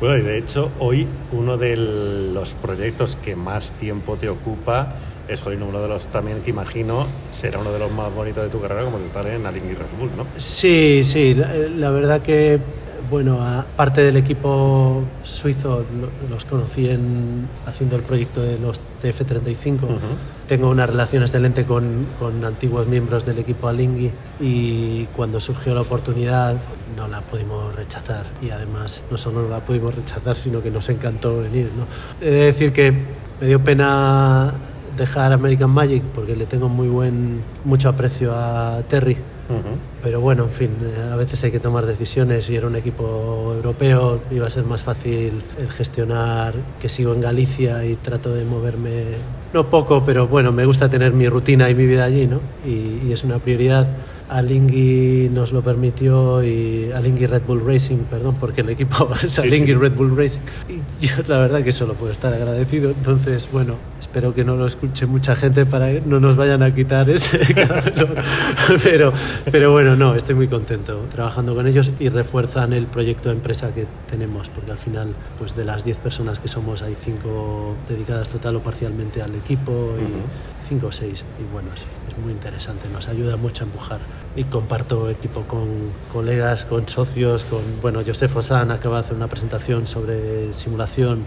Bueno, 0.00 0.18
y 0.18 0.22
de 0.22 0.38
hecho, 0.38 0.70
hoy 0.78 1.08
uno 1.32 1.56
de 1.56 1.76
los 1.76 2.54
proyectos 2.54 3.16
que 3.16 3.34
más 3.34 3.72
tiempo 3.72 4.16
te 4.16 4.28
ocupa 4.28 4.94
es 5.26 5.44
hoy 5.44 5.56
uno 5.56 5.82
de 5.82 5.88
los 5.88 6.06
también 6.06 6.40
que 6.40 6.50
imagino 6.50 7.06
será 7.32 7.58
uno 7.58 7.72
de 7.72 7.80
los 7.80 7.90
más 7.90 8.14
bonitos 8.14 8.44
de 8.44 8.48
tu 8.48 8.60
carrera, 8.60 8.84
como 8.84 8.98
es 8.98 9.04
estar 9.04 9.26
en 9.26 9.44
Alingui 9.44 9.74
Red 9.74 9.86
Bull, 9.98 10.10
¿no? 10.16 10.24
sí 10.36 11.02
sí 11.02 11.34
la, 11.34 11.52
la 11.52 11.90
verdad 11.90 12.22
que 12.22 12.60
bueno 13.10 13.42
aparte 13.42 14.02
del 14.02 14.16
equipo 14.16 15.02
suizo 15.24 15.84
lo- 16.00 16.28
los 16.30 16.44
conocí 16.44 16.88
en, 16.88 17.48
haciendo 17.66 17.96
el 17.96 18.02
proyecto 18.02 18.42
de 18.42 18.58
los 18.58 18.80
TF35 19.02 19.74
Ujú. 19.84 19.96
Tengo 20.48 20.70
una 20.70 20.86
relación 20.86 21.22
excelente 21.22 21.64
con, 21.64 22.06
con 22.18 22.42
antiguos 22.42 22.86
miembros 22.86 23.26
del 23.26 23.38
equipo 23.38 23.68
Alingui 23.68 24.10
y 24.40 25.04
cuando 25.14 25.40
surgió 25.40 25.74
la 25.74 25.82
oportunidad 25.82 26.56
no 26.96 27.06
la 27.06 27.20
pudimos 27.20 27.74
rechazar 27.74 28.24
y 28.40 28.48
además 28.50 29.02
no 29.10 29.18
solo 29.18 29.42
no 29.42 29.48
la 29.50 29.60
pudimos 29.60 29.94
rechazar 29.94 30.36
sino 30.36 30.62
que 30.62 30.70
nos 30.70 30.88
encantó 30.88 31.40
venir. 31.40 31.70
¿no? 31.76 31.84
He 32.26 32.30
de 32.30 32.44
decir 32.46 32.72
que 32.72 32.92
me 33.40 33.46
dio 33.46 33.62
pena 33.62 34.54
dejar 34.96 35.32
American 35.34 35.70
Magic 35.70 36.02
porque 36.14 36.34
le 36.34 36.46
tengo 36.46 36.68
muy 36.70 36.88
buen 36.88 37.42
mucho 37.64 37.90
aprecio 37.90 38.34
a 38.34 38.80
Terry 38.88 39.16
Pero 40.02 40.20
bueno, 40.20 40.44
en 40.44 40.50
fin, 40.50 40.70
eh, 40.82 41.10
a 41.12 41.16
veces 41.16 41.42
hay 41.44 41.50
que 41.50 41.60
tomar 41.60 41.86
decisiones 41.86 42.48
y 42.50 42.56
era 42.56 42.66
un 42.66 42.76
equipo 42.76 43.52
europeo, 43.54 44.20
iba 44.30 44.46
a 44.46 44.50
ser 44.50 44.64
más 44.64 44.82
fácil 44.82 45.42
el 45.58 45.70
gestionar 45.70 46.54
que 46.80 46.88
sigo 46.88 47.14
en 47.14 47.20
Galicia 47.20 47.84
y 47.84 47.96
trato 47.96 48.32
de 48.32 48.44
moverme, 48.44 49.04
no 49.52 49.70
poco, 49.70 50.02
pero 50.04 50.28
bueno, 50.28 50.52
me 50.52 50.66
gusta 50.66 50.90
tener 50.90 51.12
mi 51.12 51.28
rutina 51.28 51.70
y 51.70 51.74
mi 51.74 51.86
vida 51.86 52.04
allí, 52.04 52.26
¿no? 52.26 52.40
Y, 52.66 53.08
y 53.08 53.12
es 53.12 53.24
una 53.24 53.38
prioridad. 53.38 53.88
Alingui 54.28 55.30
nos 55.32 55.52
lo 55.52 55.62
permitió 55.62 56.42
y 56.42 56.90
Alingui 56.92 57.26
Red 57.26 57.42
Bull 57.46 57.62
Racing, 57.64 58.04
perdón, 58.10 58.36
porque 58.38 58.60
el 58.60 58.70
equipo 58.70 59.10
es 59.22 59.32
Sí, 59.32 59.40
Alingui 59.40 59.72
sí. 59.72 59.74
Red 59.74 59.92
Bull 59.92 60.16
Racing. 60.16 60.40
Y 60.68 61.06
yo 61.06 61.16
la 61.26 61.38
verdad 61.38 61.62
que 61.62 61.72
solo 61.72 61.94
puedo 61.94 62.12
estar 62.12 62.32
agradecido. 62.32 62.90
Entonces, 62.90 63.48
bueno, 63.50 63.76
espero 64.00 64.34
que 64.34 64.44
no 64.44 64.56
lo 64.56 64.66
escuche 64.66 65.06
mucha 65.06 65.34
gente 65.36 65.66
para 65.66 65.88
que 65.88 66.02
no 66.04 66.20
nos 66.20 66.36
vayan 66.36 66.62
a 66.62 66.74
quitar 66.74 67.08
ese 67.10 67.38
caramelo. 67.54 68.08
Pero, 68.82 69.12
pero 69.50 69.72
bueno, 69.72 69.96
no, 69.96 70.14
estoy 70.14 70.34
muy 70.34 70.48
contento 70.48 71.06
trabajando 71.10 71.54
con 71.54 71.66
ellos 71.66 71.90
y 71.98 72.08
refuerzan 72.08 72.72
el 72.72 72.86
proyecto 72.86 73.28
de 73.30 73.36
empresa 73.36 73.72
que 73.74 73.86
tenemos, 74.10 74.48
porque 74.48 74.70
al 74.70 74.78
final, 74.78 75.14
pues 75.38 75.56
de 75.56 75.64
las 75.64 75.84
10 75.84 75.98
personas 75.98 76.40
que 76.40 76.48
somos, 76.48 76.82
hay 76.82 76.96
5 77.00 77.76
dedicadas 77.88 78.28
total 78.28 78.56
o 78.56 78.60
parcialmente 78.60 79.22
al 79.22 79.34
equipo 79.34 79.94
y 79.98 80.57
cinco 80.68 80.88
o 80.88 80.92
seis. 80.92 81.24
Y 81.40 81.52
bueno, 81.52 81.68
es, 81.74 81.86
es 82.10 82.18
muy 82.18 82.32
interesante, 82.32 82.88
nos 82.92 83.08
ayuda 83.08 83.36
mucho 83.36 83.64
a 83.64 83.66
empujar. 83.66 84.00
Y 84.36 84.44
comparto 84.44 85.10
equipo 85.10 85.42
con 85.42 85.68
colegas, 86.12 86.64
con 86.64 86.86
socios, 86.88 87.44
con, 87.44 87.60
bueno, 87.80 88.00
Josef 88.06 88.36
Osan 88.36 88.70
acaba 88.70 88.96
de 88.96 89.00
hacer 89.00 89.16
una 89.16 89.28
presentación 89.28 89.86
sobre 89.86 90.52
simulación 90.52 91.24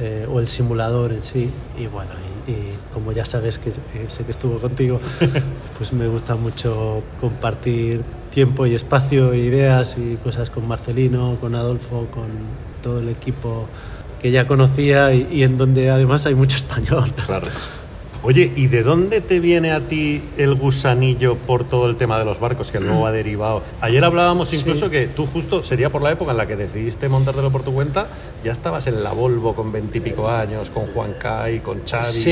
eh, 0.00 0.26
o 0.30 0.40
el 0.40 0.48
simulador 0.48 1.12
en 1.12 1.22
sí. 1.22 1.50
Y 1.78 1.86
bueno, 1.86 2.10
y, 2.46 2.50
y 2.52 2.72
como 2.94 3.12
ya 3.12 3.24
sabes 3.24 3.58
que 3.58 3.70
que 3.92 4.08
sé 4.08 4.24
que 4.24 4.30
estuvo 4.30 4.58
contigo, 4.58 5.00
pues 5.78 5.92
me 5.92 6.08
gusta 6.08 6.34
mucho 6.36 7.02
compartir 7.20 8.02
tiempo 8.30 8.66
y 8.66 8.74
espacio, 8.74 9.34
ideas 9.34 9.96
y 9.98 10.16
cosas 10.16 10.50
con 10.50 10.66
Marcelino, 10.66 11.36
con 11.40 11.54
Adolfo, 11.54 12.06
con 12.10 12.28
todo 12.82 13.00
el 13.00 13.08
equipo 13.08 13.66
que 14.20 14.30
ya 14.30 14.46
conocía 14.46 15.12
y, 15.14 15.28
y 15.30 15.42
en 15.42 15.56
donde 15.56 15.90
además 15.90 16.26
hay 16.26 16.34
mucho 16.34 16.56
español. 16.56 17.12
Claro. 17.26 17.46
Oye, 18.22 18.52
¿y 18.54 18.66
de 18.66 18.82
dónde 18.82 19.22
te 19.22 19.40
viene 19.40 19.72
a 19.72 19.80
ti 19.80 20.20
el 20.36 20.54
gusanillo 20.54 21.36
por 21.36 21.64
todo 21.64 21.88
el 21.88 21.96
tema 21.96 22.18
de 22.18 22.26
los 22.26 22.38
barcos 22.38 22.70
que 22.70 22.78
luego 22.78 23.06
ha 23.06 23.12
derivado? 23.12 23.62
Ayer 23.80 24.04
hablábamos 24.04 24.52
incluso 24.52 24.86
Sí. 24.86 24.90
que 24.90 25.06
tú 25.06 25.24
justo 25.26 25.62
sería 25.62 25.88
por 25.88 26.02
la 26.02 26.12
época 26.12 26.32
en 26.32 26.36
la 26.36 26.46
que 26.46 26.54
decidiste 26.54 27.08
montártelo 27.08 27.50
por 27.50 27.62
tu 27.62 27.72
cuenta, 27.72 28.08
ya 28.44 28.52
estabas 28.52 28.86
en 28.88 29.02
la 29.02 29.12
Volvo 29.12 29.54
con 29.54 29.72
veintipico 29.72 30.28
años, 30.28 30.68
con 30.68 30.84
Juan 30.88 31.14
Kai, 31.18 31.60
con 31.60 31.80
Xavi. 31.88 32.04
Sí. 32.04 32.30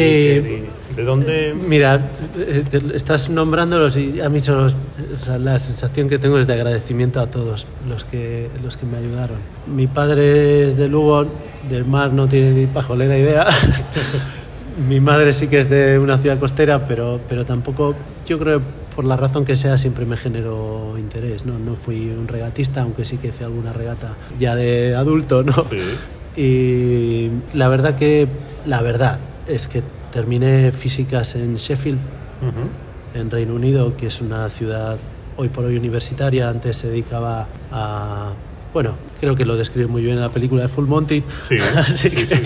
¿De 0.94 1.05
dónde? 1.05 1.55
Mira, 1.55 2.11
eh, 2.38 2.64
estás 2.94 3.31
nombrándolos 3.31 3.96
y 3.96 4.20
a 4.20 4.29
mí 4.29 4.40
son 4.40 4.64
los- 4.64 4.74
o 5.14 5.16
sea, 5.18 5.38
la 5.38 5.59
sensación 5.59 6.07
que 6.09 6.18
tengo 6.18 6.38
es 6.38 6.46
de 6.46 6.53
agradecimiento 6.53 7.18
a 7.18 7.31
todos 7.31 7.66
los 7.88 8.05
que, 8.05 8.51
los 8.62 8.77
que 8.77 8.85
me 8.85 8.98
ayudaron. 8.98 9.38
Mi 9.66 9.87
padre 9.87 10.66
es 10.68 10.77
de 10.77 10.88
Lugo, 10.88 11.27
del 11.66 11.87
mar 11.87 12.12
no 12.12 12.29
tiene 12.29 12.51
ni 12.53 12.66
pajolera 12.66 13.16
idea. 13.16 13.46
Mi 14.87 15.01
madre 15.01 15.33
sí 15.33 15.49
que 15.49 15.59
es 15.59 15.69
de 15.69 15.99
una 15.99 16.19
ciudad 16.19 16.38
costera, 16.38 16.87
pero, 16.87 17.21
pero 17.29 17.45
tampoco, 17.45 17.95
yo 18.27 18.38
creo, 18.38 18.62
por 18.95 19.05
la 19.05 19.17
razón 19.17 19.45
que 19.45 19.57
sea, 19.57 19.77
siempre 19.77 20.07
me 20.07 20.17
generó 20.17 20.97
interés. 20.99 21.45
No, 21.47 21.59
no 21.59 21.75
fui 21.75 22.11
un 22.11 22.29
regatista, 22.29 22.83
aunque 22.83 23.05
sí 23.05 23.17
que 23.17 23.29
hice 23.29 23.45
alguna 23.45 23.73
regata 23.73 24.14
ya 24.38 24.55
de 24.55 24.95
adulto, 24.95 25.43
¿no? 25.43 25.53
Sí. 25.53 25.79
Y 26.41 27.31
la 27.53 27.67
verdad 27.67 27.97
que, 27.97 28.29
la 28.64 28.81
verdad 28.81 29.19
es 29.49 29.67
que 29.67 29.83
terminé 30.12 30.71
físicas 30.71 31.35
en 31.35 31.57
Sheffield, 31.57 31.99
Ujú. 31.99 33.19
en 33.19 33.29
Reino 33.29 33.55
Unido, 33.55 33.97
que 33.97 34.07
es 34.07 34.21
una 34.21 34.49
ciudad 34.49 34.99
hoy 35.37 35.49
por 35.49 35.64
hoy 35.64 35.77
universitaria. 35.77 36.49
Antes 36.49 36.77
se 36.77 36.88
dedicaba 36.91 37.49
a. 37.73 38.31
Bueno, 38.73 38.93
creo 39.21 39.35
que 39.35 39.45
lo 39.45 39.57
describe 39.57 39.87
muy 39.89 40.03
bien 40.03 40.15
en 40.17 40.21
la 40.23 40.29
película 40.29 40.63
de 40.63 40.69
Full 40.69 40.87
Monty. 40.87 41.23
Sí, 41.49 41.57
Así 41.77 42.09
sí, 42.09 42.11
que- 42.11 42.37
sí, 42.37 42.43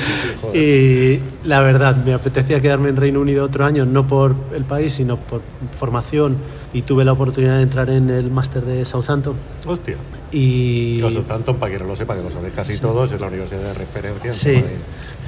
sí, 0.52 0.58
y 0.58 1.46
la 1.48 1.60
verdad, 1.60 1.96
me 2.04 2.14
apetecía 2.14 2.60
quedarme 2.60 2.88
en 2.90 2.96
Reino 2.96 3.20
Unido 3.20 3.44
otro 3.44 3.64
año, 3.64 3.84
no 3.86 4.06
por 4.06 4.34
el 4.54 4.64
país, 4.64 4.94
sino 4.94 5.16
por 5.16 5.42
formación. 5.72 6.36
Y 6.74 6.82
tuve 6.82 7.04
la 7.04 7.12
oportunidad 7.12 7.56
de 7.56 7.62
entrar 7.62 7.90
en 7.90 8.08
el 8.08 8.30
máster 8.30 8.64
de 8.64 8.84
Southampton. 8.84 9.36
Hostia. 9.66 9.96
Y. 10.32 10.98
Southampton, 11.12 11.56
para 11.56 11.70
quien 11.70 11.82
no 11.82 11.88
lo 11.88 11.96
sepa, 11.96 12.16
que 12.16 12.22
lo 12.22 12.30
sabéis 12.30 12.54
casi 12.54 12.78
todos, 12.78 13.12
es 13.12 13.20
la 13.20 13.26
universidad 13.26 13.60
de 13.60 13.74
referencia 13.74 14.30
en 14.30 14.34
Sí. 14.34 14.62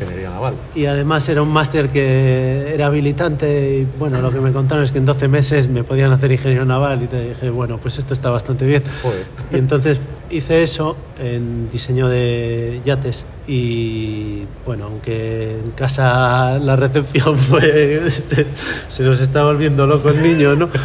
ingeniería 0.01 0.31
naval. 0.31 0.55
Y 0.75 0.87
además 0.87 1.29
era 1.29 1.43
un 1.43 1.51
máster 1.51 1.91
que 1.91 2.73
era 2.73 2.87
habilitante 2.87 3.81
y 3.81 3.87
bueno, 3.99 4.23
lo 4.23 4.33
que 4.33 4.41
me 4.41 4.53
contaron 4.53 4.83
es 4.83 4.91
que 4.93 4.99
en 4.99 5.05
12 5.05 5.29
meses 5.29 5.69
me 5.69 5.85
podían 5.85 6.11
hacer 6.13 6.33
ingeniero 6.33 6.65
naval 6.65 7.03
y 7.03 7.07
te 7.09 7.29
dije, 7.29 7.51
bueno, 7.51 7.79
pues 7.79 7.99
esto 7.99 8.15
está 8.15 8.31
bastante 8.31 8.65
bien. 8.65 8.83
Joder. 9.03 9.27
Y 9.53 9.57
entonces 9.57 10.01
hice 10.31 10.63
eso 10.63 10.97
en 11.37 11.70
diseño 11.70 12.09
de 12.09 12.81
yates 12.85 13.25
y 13.47 14.42
bueno, 14.64 14.87
aunque 14.87 15.61
en 15.64 15.70
casa 15.73 16.59
la 16.59 16.77
recepción 16.77 17.37
fue, 17.38 18.07
este, 18.07 18.47
se 18.88 19.03
nos 19.03 19.20
está 19.20 19.44
volviendo 19.44 19.87
loco 19.87 20.11
el 20.11 20.23
niño, 20.23 20.55
¿no? 20.55 20.68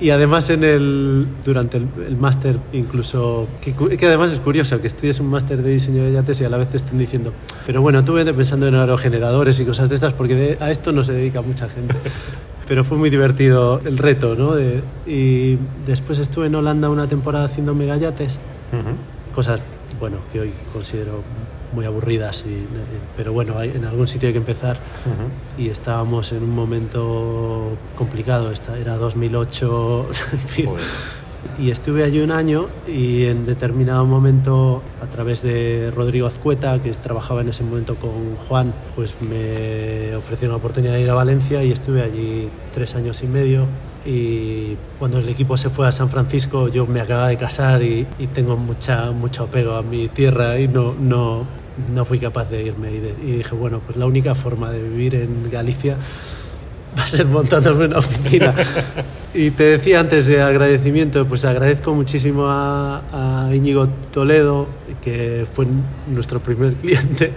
Y 0.00 0.10
además 0.10 0.50
en 0.50 0.64
el, 0.64 1.26
durante 1.44 1.78
el, 1.78 1.88
el 2.06 2.16
máster 2.16 2.58
incluso, 2.72 3.46
que, 3.62 3.74
además 4.06 4.32
es 4.32 4.40
curioso 4.40 4.80
que 4.80 4.88
estudies 4.88 5.20
un 5.20 5.28
máster 5.28 5.62
de 5.62 5.70
diseño 5.70 6.04
de 6.04 6.12
yates 6.12 6.40
y 6.40 6.44
a 6.44 6.48
la 6.48 6.58
vez 6.58 6.68
te 6.68 6.76
estén 6.76 6.98
diciendo, 6.98 7.32
pero 7.64 7.80
bueno, 7.80 8.04
tú 8.04 8.12
vete 8.12 8.34
pensando 8.34 8.66
en 8.66 8.74
aerogeneradores 8.74 9.60
y 9.60 9.64
cosas 9.64 9.88
de 9.88 9.94
estas 9.94 10.12
porque 10.12 10.58
a 10.60 10.70
esto 10.70 10.92
no 10.92 11.04
se 11.04 11.12
dedica 11.12 11.40
mucha 11.42 11.68
gente. 11.68 11.94
Pero 12.66 12.82
fue 12.82 12.96
muy 12.96 13.10
divertido 13.10 13.80
el 13.84 13.98
reto, 13.98 14.36
¿no? 14.36 14.54
Y 15.06 15.58
después 15.86 16.18
estuve 16.18 16.46
en 16.46 16.54
Holanda 16.54 16.88
una 16.88 17.06
temporada 17.06 17.44
haciendo 17.44 17.74
megayates. 17.74 18.38
Cosas, 19.34 19.60
bueno, 20.00 20.18
que 20.32 20.40
hoy 20.40 20.52
considero 20.72 21.22
muy 21.72 21.84
aburridas, 21.84 22.44
y, 22.46 22.66
pero 23.16 23.32
bueno, 23.32 23.60
en 23.62 23.84
algún 23.84 24.06
sitio 24.06 24.28
hay 24.28 24.32
que 24.32 24.38
empezar 24.38 24.78
y 25.58 25.68
estábamos 25.68 26.32
en 26.32 26.42
un 26.42 26.54
momento 26.54 27.76
complicado, 27.96 28.50
esta 28.50 28.78
era 28.78 28.96
2008, 28.96 30.08
en 30.32 30.38
fin. 30.38 30.66
Joder. 30.66 30.84
Y 31.58 31.70
estuve 31.70 32.02
allí 32.02 32.20
un 32.20 32.32
año 32.32 32.68
y 32.88 33.26
en 33.26 33.46
determinado 33.46 34.04
momento, 34.04 34.82
a 35.00 35.06
través 35.06 35.42
de 35.42 35.92
Rodrigo 35.94 36.26
Azcueta, 36.26 36.82
que 36.82 36.90
trabajaba 36.92 37.42
en 37.42 37.48
ese 37.48 37.62
momento 37.62 37.94
con 37.96 38.34
Juan, 38.34 38.74
pues 38.96 39.14
me 39.20 40.16
ofreció 40.16 40.48
una 40.48 40.56
oportunidad 40.56 40.94
de 40.94 41.02
ir 41.02 41.10
a 41.10 41.14
Valencia 41.14 41.62
y 41.62 41.70
estuve 41.70 42.02
allí 42.02 42.48
tres 42.72 42.94
años 42.96 43.22
y 43.22 43.28
medio. 43.28 43.66
Y 44.06 44.76
cuando 44.98 45.18
el 45.18 45.28
equipo 45.28 45.56
se 45.56 45.70
fue 45.70 45.86
a 45.88 45.92
San 45.92 46.08
Francisco, 46.10 46.68
yo 46.68 46.86
me 46.86 47.00
acababa 47.00 47.28
de 47.28 47.36
casar 47.36 47.82
y, 47.82 48.06
y 48.18 48.26
tengo 48.26 48.56
mucha, 48.56 49.10
mucho 49.12 49.44
apego 49.44 49.72
a 49.74 49.82
mi 49.82 50.08
tierra 50.08 50.58
y 50.58 50.68
no, 50.68 50.94
no, 51.00 51.44
no 51.92 52.04
fui 52.04 52.18
capaz 52.18 52.50
de 52.50 52.64
irme. 52.64 52.90
Y, 52.92 52.98
de- 53.00 53.14
y 53.26 53.30
dije, 53.38 53.54
bueno, 53.54 53.80
pues 53.84 53.96
la 53.96 54.06
única 54.06 54.34
forma 54.34 54.70
de 54.70 54.82
vivir 54.82 55.14
en 55.14 55.50
Galicia 55.50 55.96
va 56.98 57.02
a 57.04 57.06
ser 57.08 57.26
montándome 57.26 57.86
una 57.86 57.98
oficina. 57.98 58.54
Y 59.36 59.50
te 59.50 59.64
decía 59.64 59.98
antes 59.98 60.26
de 60.26 60.40
agradecimiento, 60.40 61.26
pues 61.26 61.44
agradezco 61.44 61.92
muchísimo 61.92 62.46
a, 62.46 63.46
a 63.48 63.52
Íñigo 63.52 63.88
Toledo, 64.12 64.68
que 65.02 65.44
fue 65.52 65.66
nuestro 66.06 66.38
primer 66.38 66.74
cliente. 66.80 67.32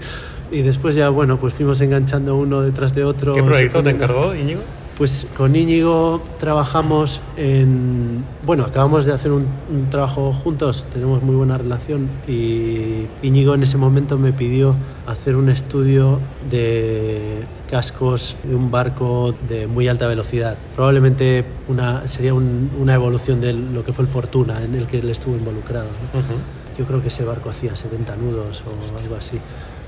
Y 0.51 0.62
después 0.62 0.93
ya, 0.93 1.10
bueno, 1.10 1.38
pues 1.38 1.56
fuimos 1.56 1.82
enganchando 1.82 2.36
uno 2.36 2.62
detrás 2.62 2.93
de 2.93 3.03
otro. 3.03 3.34
¿Qué 3.34 3.41
proyecto 3.41 3.82
te 3.82 3.89
encargó, 3.89 4.36
Íñigo? 4.36 4.62
Pues 4.97 5.27
con 5.38 5.55
Íñigo 5.55 6.23
trabajamos 6.39 7.21
en... 7.36 8.25
Bueno, 8.47 8.63
acabamos 8.63 9.05
de 9.05 9.13
hacer 9.13 9.31
un, 9.31 9.45
un 9.69 9.89
trabajo 9.91 10.33
juntos, 10.33 10.88
tenemos 10.91 11.21
muy 11.21 11.36
buena 11.36 11.55
relación 11.60 12.10
y 12.27 13.05
Íñigo 13.21 13.53
en 13.53 13.62
ese 13.62 13.77
momento 13.77 14.17
me 14.17 14.33
pidió 14.33 14.75
hacer 15.05 15.36
un 15.36 15.49
estudio 15.49 16.19
de 16.49 17.43
cascos 17.69 18.38
de 18.43 18.55
un 18.55 18.71
barco 18.71 19.36
de 19.47 19.67
muy 19.67 19.88
alta 19.88 20.07
velocidad. 20.07 20.57
Probablemente 20.75 21.45
una, 21.67 22.07
sería 22.07 22.33
un- 22.33 22.71
una 22.79 22.95
evolución 22.95 23.39
de 23.39 23.53
lo 23.53 23.86
que 23.86 23.93
fue 23.93 24.03
el 24.03 24.10
Fortuna 24.10 24.63
en 24.63 24.73
el 24.73 24.88
que 24.88 24.97
él 24.97 25.10
estuvo 25.12 25.36
involucrado. 25.38 25.86
¿no? 26.12 26.21
Yo 26.79 26.86
creo 26.86 27.03
que 27.03 27.10
ese 27.10 27.23
barco 27.23 27.51
hacía 27.51 27.75
70 27.75 28.15
nudos 28.15 28.63
o 28.65 28.97
algo 28.99 29.15
así. 29.15 29.38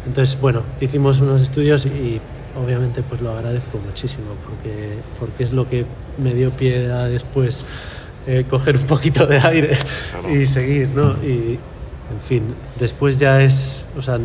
Entonces, 0.05 0.39
bueno, 0.39 0.61
hicimos 0.79 1.19
unos 1.19 1.41
estudios 1.41 1.85
y 1.87 2.19
obviamente 2.63 3.01
pues 3.03 3.21
lo 3.21 3.31
agradezco 3.31 3.77
muchísimo 3.79 4.35
porque, 4.45 4.99
porque 5.19 5.43
es 5.43 5.51
lo 5.51 5.67
que 5.67 5.85
me 6.17 6.33
dio 6.33 6.51
pie 6.51 6.91
a 6.91 7.05
después 7.05 7.65
eh, 8.27 8.45
coger 8.49 8.77
un 8.77 8.83
poquito 8.83 9.25
de 9.25 9.39
aire 9.39 9.77
y 10.31 10.45
seguir, 10.45 10.89
¿no? 10.89 11.13
Y, 11.23 11.57
en 12.11 12.19
fin, 12.19 12.55
después 12.79 13.19
ya 13.19 13.41
es, 13.41 13.85
o 13.95 14.01
sea, 14.01 14.17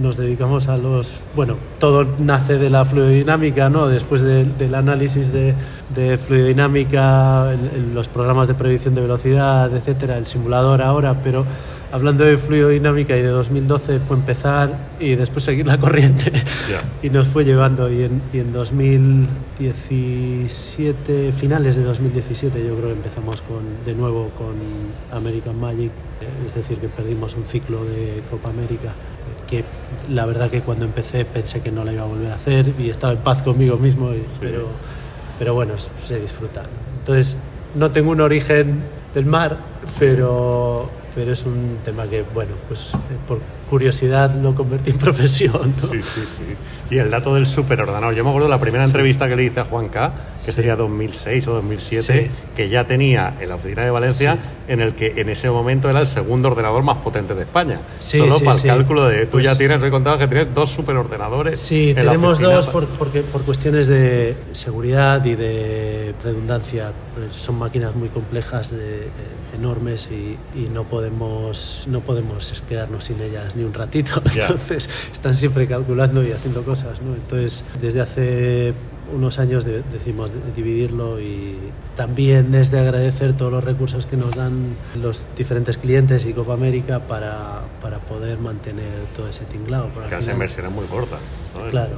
nos 0.00 0.16
dedicamos 0.16 0.68
a 0.68 0.76
los, 0.76 1.14
bueno, 1.36 1.56
todo 1.78 2.04
nace 2.18 2.58
de 2.58 2.70
la 2.70 2.84
fluidodinámica, 2.84 3.68
¿no? 3.70 3.86
Después 3.88 4.22
de- 4.22 4.44
del 4.44 4.74
análisis 4.74 5.32
de, 5.32 5.54
de 5.94 6.18
fluidodinámica, 6.18 7.52
los 7.92 8.08
programas 8.08 8.48
de 8.48 8.54
predicción 8.54 8.94
de 8.94 9.00
velocidad, 9.02 9.74
etcétera, 9.74 10.18
el 10.18 10.26
simulador 10.26 10.82
ahora, 10.82 11.20
pero 11.22 11.44
hablando 11.92 12.24
de 12.24 12.36
fluidodinámica 12.38 13.16
y 13.16 13.22
de 13.22 13.28
2012 13.28 14.00
fue 14.00 14.16
empezar 14.16 14.76
y 14.98 15.14
después 15.14 15.44
seguir 15.44 15.66
la 15.66 15.78
corriente. 15.78 16.32
Y 17.02 17.10
nos 17.10 17.26
fue 17.28 17.44
llevando 17.44 17.90
y 17.92 18.02
en, 18.04 18.22
y 18.32 18.38
en 18.38 18.50
2017, 18.52 21.32
finales 21.32 21.76
de 21.76 21.84
2017 21.84 22.58
yo 22.66 22.74
creo 22.76 22.86
que 22.88 22.92
empezamos 22.94 23.42
con, 23.42 23.58
de 23.84 23.94
nuevo 23.94 24.30
con 24.38 24.54
American 25.16 25.58
Magic, 25.60 25.90
es 26.46 26.54
decir, 26.54 26.78
que 26.78 26.88
perdimos 26.88 27.34
un 27.36 27.44
ciclo 27.44 27.84
de 27.84 28.22
Copa 28.30 28.48
América, 28.50 28.92
que 29.46 29.64
la 30.10 30.26
verdad 30.26 30.50
que 30.50 30.60
cuando 30.62 30.84
empecé 30.84 31.24
pensé 31.24 31.60
que 31.60 31.70
no 31.70 31.84
la 31.84 31.92
iba 31.92 32.02
a 32.02 32.06
volver 32.06 32.30
a 32.30 32.34
hacer 32.34 32.72
y 32.78 32.90
estaba 32.90 33.12
en 33.12 33.20
paz 33.20 33.42
conmigo 33.42 33.76
mismo, 33.76 34.12
y- 34.12 34.24
pero, 34.40 34.66
pero 35.38 35.54
bueno, 35.54 35.74
se 36.06 36.20
disfruta. 36.20 36.62
Entonces, 37.00 37.36
no 37.74 37.90
tengo 37.90 38.10
un 38.12 38.20
origen 38.20 38.82
del 39.14 39.26
mar, 39.26 39.56
pero, 39.98 40.88
pero 41.14 41.32
es 41.32 41.44
un 41.46 41.78
tema 41.84 42.04
que, 42.06 42.24
bueno, 42.34 42.52
pues 42.68 42.94
eh, 42.94 42.98
por 43.26 43.38
curiosidad 43.74 44.32
lo 44.36 44.54
convertí 44.54 44.90
en 44.92 44.98
profesión. 44.98 45.74
¿no? 45.82 45.88
Sí, 45.88 46.00
sí, 46.00 46.20
sí. 46.20 46.94
Y 46.94 46.98
el 46.98 47.10
dato 47.10 47.34
del 47.34 47.44
superordenador. 47.46 48.14
Yo 48.14 48.22
me 48.22 48.30
acuerdo 48.30 48.46
de 48.46 48.54
la 48.54 48.60
primera 48.60 48.84
entrevista 48.84 49.26
que 49.28 49.34
le 49.34 49.42
hice 49.44 49.58
a 49.58 49.64
Juan 49.64 49.88
K, 49.88 50.12
que 50.46 50.52
sería 50.52 50.76
2006 50.76 51.48
o 51.48 51.54
2007, 51.54 52.02
Sí. 52.24 52.30
que 52.54 52.68
ya 52.68 52.86
tenía 52.86 53.34
en 53.40 53.48
la 53.48 53.56
oficina 53.56 53.82
de 53.82 53.90
Valencia, 53.90 54.38
en 54.68 54.80
el 54.80 54.94
que 54.94 55.14
en 55.16 55.28
ese 55.28 55.50
momento 55.50 55.90
era 55.90 56.00
el 56.00 56.06
segundo 56.06 56.48
ordenador 56.50 56.84
más 56.84 56.98
potente 56.98 57.34
de 57.34 57.42
España. 57.42 57.80
Sí, 57.98 58.18
Solo 58.18 58.38
sí, 58.38 58.44
para 58.44 58.56
sí. 58.56 58.68
el 58.68 58.74
cálculo 58.76 59.06
de. 59.06 59.24
Tú 59.26 59.32
Pues- 59.32 59.44
ya 59.44 59.58
tienes, 59.58 59.82
he 59.82 59.90
contado 59.90 60.18
que 60.18 60.28
tienes 60.28 60.54
dos 60.54 60.70
superordenadores. 60.70 61.58
Sí, 61.58 61.90
en 61.90 61.96
tenemos 61.96 62.38
dos 62.38 62.68
por, 62.68 62.86
porque, 62.86 63.22
por 63.22 63.42
cuestiones 63.42 63.88
de 63.88 64.36
seguridad 64.52 65.24
y 65.24 65.34
de 65.34 66.14
redundancia. 66.22 66.92
Pues 67.16 67.32
son 67.34 67.58
máquinas 67.58 67.96
muy 67.96 68.08
complejas, 68.10 68.70
de- 68.70 69.06
eh, 69.06 69.10
enormes 69.54 70.08
y, 70.10 70.36
y 70.58 70.68
no 70.68 70.84
podemos 70.84 71.86
no 71.88 72.00
podemos 72.00 72.62
quedarnos 72.68 73.04
sin 73.04 73.20
ellas 73.20 73.56
ni 73.56 73.64
un 73.64 73.72
ratito. 73.74 74.22
Entonces 74.34 74.88
están 75.12 75.34
siempre 75.34 75.66
calculando 75.66 76.22
y 76.26 76.32
haciendo 76.32 76.62
cosas. 76.62 77.00
¿no? 77.02 77.14
Entonces 77.14 77.64
desde 77.80 78.00
hace 78.00 78.74
unos 79.14 79.38
años 79.38 79.64
de- 79.64 79.82
decimos 79.92 80.32
de- 80.32 80.40
dividirlo 80.56 81.20
y 81.20 81.56
también 81.94 82.54
es 82.54 82.70
de 82.70 82.80
agradecer 82.80 83.36
todos 83.36 83.52
los 83.52 83.62
recursos 83.62 84.06
que 84.06 84.16
nos 84.16 84.34
dan 84.34 84.76
los 85.00 85.26
diferentes 85.36 85.76
clientes 85.78 86.24
y 86.26 86.32
Copa 86.32 86.54
América 86.54 87.00
para, 87.00 87.60
para 87.82 87.98
poder 87.98 88.38
mantener 88.38 89.04
todo 89.14 89.28
ese 89.28 89.44
tinglado. 89.44 89.88
porque 89.94 90.10
las 90.10 90.20
final- 90.20 90.34
inversiones 90.36 90.72
muy 90.72 90.86
cortas. 90.86 91.20
¿no? 91.54 91.70
Claro, 91.70 91.92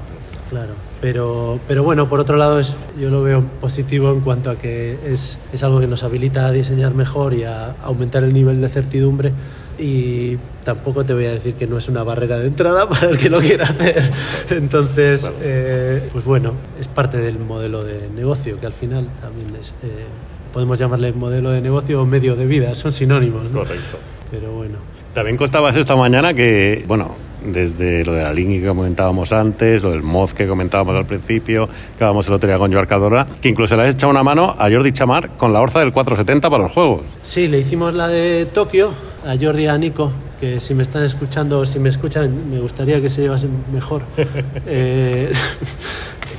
claro. 0.50 0.72
Pero, 1.00 1.58
pero 1.68 1.82
bueno, 1.82 2.08
por 2.08 2.20
otro 2.20 2.36
lado, 2.36 2.58
es, 2.58 2.76
yo 2.98 3.10
lo 3.10 3.22
veo 3.22 3.44
positivo 3.60 4.10
en 4.12 4.20
cuanto 4.20 4.50
a 4.50 4.56
que 4.58 4.98
es, 5.06 5.38
es 5.52 5.62
algo 5.62 5.78
que 5.80 5.86
nos 5.86 6.02
habilita 6.02 6.46
a 6.46 6.52
diseñar 6.52 6.94
mejor 6.94 7.34
y 7.34 7.44
a 7.44 7.76
aumentar 7.82 8.24
el 8.24 8.32
nivel 8.32 8.60
de 8.60 8.68
certidumbre. 8.68 9.32
Y 9.78 10.38
tampoco 10.64 11.04
te 11.04 11.12
voy 11.12 11.26
a 11.26 11.32
decir 11.32 11.52
que 11.54 11.66
no 11.66 11.76
es 11.76 11.86
una 11.88 12.02
barrera 12.02 12.38
de 12.38 12.46
entrada 12.46 12.88
para 12.88 13.10
el 13.10 13.18
que 13.18 13.28
lo 13.28 13.40
quiera 13.40 13.66
hacer. 13.66 14.02
Entonces, 14.50 15.20
Claro. 15.22 15.36
eh, 15.42 16.08
pues 16.12 16.24
bueno, 16.24 16.52
es 16.80 16.88
parte 16.88 17.18
del 17.18 17.38
modelo 17.38 17.84
de 17.84 18.08
negocio, 18.08 18.58
que 18.58 18.66
al 18.66 18.72
final 18.72 19.06
también 19.20 19.48
es, 19.60 19.70
eh, 19.82 20.06
podemos 20.54 20.78
llamarle 20.78 21.12
modelo 21.12 21.50
de 21.50 21.60
negocio 21.60 22.00
o 22.00 22.06
medio 22.06 22.36
de 22.36 22.46
vida, 22.46 22.74
son 22.74 22.90
sinónimos. 22.92 23.44
¿no? 23.50 23.58
Correcto. 23.58 23.98
Pero 24.30 24.52
bueno. 24.52 24.78
También 25.12 25.36
contabas 25.36 25.76
esta 25.76 25.94
mañana 25.94 26.32
que, 26.34 26.82
bueno, 26.88 27.14
desde 27.52 28.04
lo 28.04 28.12
de 28.12 28.22
la 28.22 28.32
Linky 28.32 28.60
que 28.60 28.66
comentábamos 28.66 29.32
antes, 29.32 29.82
lo 29.82 29.90
del 29.90 30.02
Moz 30.02 30.34
que 30.34 30.46
comentábamos 30.46 30.94
al 30.94 31.06
principio, 31.06 31.66
que 31.66 32.04
hablábamos 32.04 32.26
el 32.28 32.34
otro 32.34 32.48
día 32.48 32.58
con 32.58 32.72
Joar 32.72 32.86
Cadora, 32.86 33.26
que 33.40 33.48
incluso 33.48 33.76
le 33.76 33.84
has 33.84 33.94
echado 33.94 34.10
una 34.10 34.22
mano 34.22 34.54
a 34.58 34.70
Jordi 34.70 34.92
Chamar 34.92 35.36
con 35.36 35.52
la 35.52 35.60
Orza 35.60 35.80
del 35.80 35.92
470 35.92 36.50
para 36.50 36.64
los 36.64 36.72
juegos. 36.72 37.02
Sí, 37.22 37.48
le 37.48 37.58
hicimos 37.58 37.94
la 37.94 38.08
de 38.08 38.46
Tokio 38.46 38.90
a 39.24 39.36
Jordi 39.40 39.64
y 39.64 39.66
a 39.66 39.78
Nico, 39.78 40.12
que 40.40 40.60
si 40.60 40.74
me 40.74 40.82
están 40.82 41.02
escuchando 41.04 41.60
o 41.60 41.66
si 41.66 41.78
me 41.78 41.88
escuchan, 41.88 42.50
me 42.50 42.60
gustaría 42.60 43.00
que 43.00 43.08
se 43.08 43.22
llevasen 43.22 43.50
mejor. 43.72 44.02
Eh, 44.68 45.32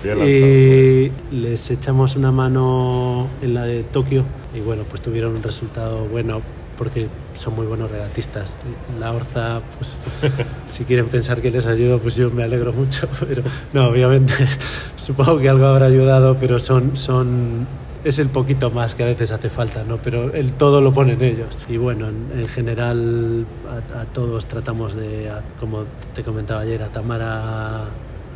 y 0.03 1.35
les 1.35 1.71
echamos 1.71 2.15
una 2.15 2.31
mano 2.31 3.27
en 3.41 3.53
la 3.53 3.65
de 3.65 3.83
Tokio 3.83 4.25
y 4.53 4.59
bueno, 4.59 4.83
pues 4.87 5.01
tuvieron 5.01 5.35
un 5.35 5.43
resultado 5.43 6.05
bueno 6.05 6.41
porque 6.77 7.07
son 7.33 7.55
muy 7.55 7.65
buenos 7.65 7.89
regatistas. 7.91 8.55
La 8.99 9.11
Orza, 9.11 9.61
pues 9.77 9.97
si 10.67 10.83
quieren 10.85 11.07
pensar 11.07 11.41
que 11.41 11.49
les 11.51 11.65
ayudo, 11.65 11.99
pues 11.99 12.15
yo 12.15 12.29
me 12.31 12.43
alegro 12.43 12.71
mucho, 12.73 13.07
pero 13.27 13.41
no, 13.73 13.89
obviamente 13.89 14.33
supongo 14.95 15.39
que 15.39 15.49
algo 15.49 15.65
habrá 15.65 15.87
ayudado, 15.87 16.37
pero 16.39 16.59
son, 16.59 16.95
son 16.95 17.67
es 18.03 18.19
el 18.19 18.29
poquito 18.29 18.69
más 18.71 18.95
que 18.95 19.03
a 19.03 19.07
veces 19.07 19.31
hace 19.31 19.49
falta, 19.49 19.83
¿no? 19.83 19.97
Pero 19.97 20.33
el 20.33 20.53
todo 20.53 20.79
lo 20.81 20.93
ponen 20.93 21.21
ellos. 21.21 21.47
Y 21.67 21.75
bueno, 21.77 22.07
en, 22.07 22.39
en 22.39 22.45
general 22.47 23.45
a, 23.93 24.01
a 24.01 24.05
todos 24.05 24.45
tratamos 24.45 24.95
de, 24.95 25.29
a- 25.29 25.43
como 25.59 25.83
te 26.13 26.23
comentaba 26.23 26.61
ayer, 26.61 26.81
a 26.83 26.89
Tamara 26.89 27.85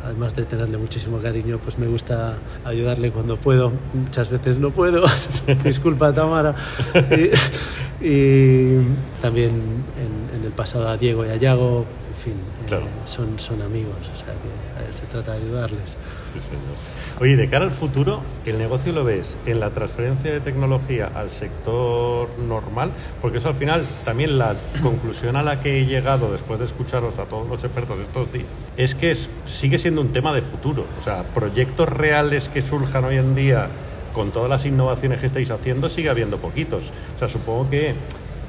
además 0.04 0.34
de 0.34 0.44
tenerle 0.44 0.78
muchísimo 0.78 1.18
cariño, 1.18 1.58
pues 1.62 1.78
me 1.78 1.86
gusta 1.86 2.36
ayudarle 2.64 3.10
cuando 3.10 3.36
puedo. 3.36 3.72
Muchas 3.94 4.28
veces 4.30 4.58
no 4.58 4.70
puedo. 4.70 5.04
Disculpa, 5.64 6.12
Tamara. 6.12 6.54
Y, 8.00 8.06
y 8.06 8.80
también 9.20 9.50
en, 9.50 10.38
en 10.38 10.44
el 10.44 10.52
pasado 10.52 10.88
a 10.88 10.96
Diego 10.96 11.24
y 11.24 11.28
a 11.28 11.36
Yago, 11.36 11.86
en 12.10 12.16
fin, 12.16 12.34
eh, 12.70 12.80
son, 13.04 13.38
son 13.38 13.62
amigos, 13.62 14.10
o 14.12 14.16
sea 14.16 14.34
que 14.34 14.92
se 14.92 15.06
trata 15.06 15.32
de 15.34 15.42
ayudarles. 15.44 15.96
Oye, 17.20 17.36
de 17.36 17.48
cara 17.48 17.64
al 17.66 17.70
futuro, 17.70 18.20
¿el 18.46 18.58
negocio 18.58 18.92
lo 18.92 19.04
ves 19.04 19.38
en 19.46 19.60
la 19.60 19.70
transferencia 19.70 20.32
de 20.32 20.40
tecnología 20.40 21.10
al 21.14 21.30
sector 21.30 22.28
normal? 22.38 22.90
Porque 23.20 23.38
eso 23.38 23.48
al 23.48 23.54
final, 23.54 23.84
también 24.04 24.38
la 24.38 24.54
conclusión 24.82 25.36
a 25.36 25.42
la 25.42 25.60
que 25.60 25.80
he 25.80 25.86
llegado 25.86 26.32
después 26.32 26.58
de 26.58 26.64
escucharos 26.66 27.18
a 27.18 27.24
todos 27.24 27.48
los 27.48 27.62
expertos 27.64 27.98
estos 28.00 28.32
días, 28.32 28.46
es 28.76 28.94
que 28.94 29.10
es- 29.12 29.30
sigue 29.44 29.78
siendo 29.78 30.00
un 30.00 30.12
tema 30.12 30.34
de 30.34 30.42
futuro. 30.42 30.84
O 30.98 31.00
sea, 31.00 31.22
proyectos 31.34 31.88
reales 31.88 32.48
que 32.48 32.60
surjan 32.60 33.04
hoy 33.04 33.18
en 33.18 33.34
día 33.34 33.68
con 34.14 34.30
todas 34.30 34.48
las 34.50 34.66
innovaciones 34.66 35.20
que 35.20 35.26
estáis 35.26 35.50
haciendo, 35.50 35.88
sigue 35.88 36.10
habiendo 36.10 36.38
poquitos. 36.38 36.92
O 37.16 37.18
sea, 37.18 37.28
supongo 37.28 37.70
que 37.70 37.94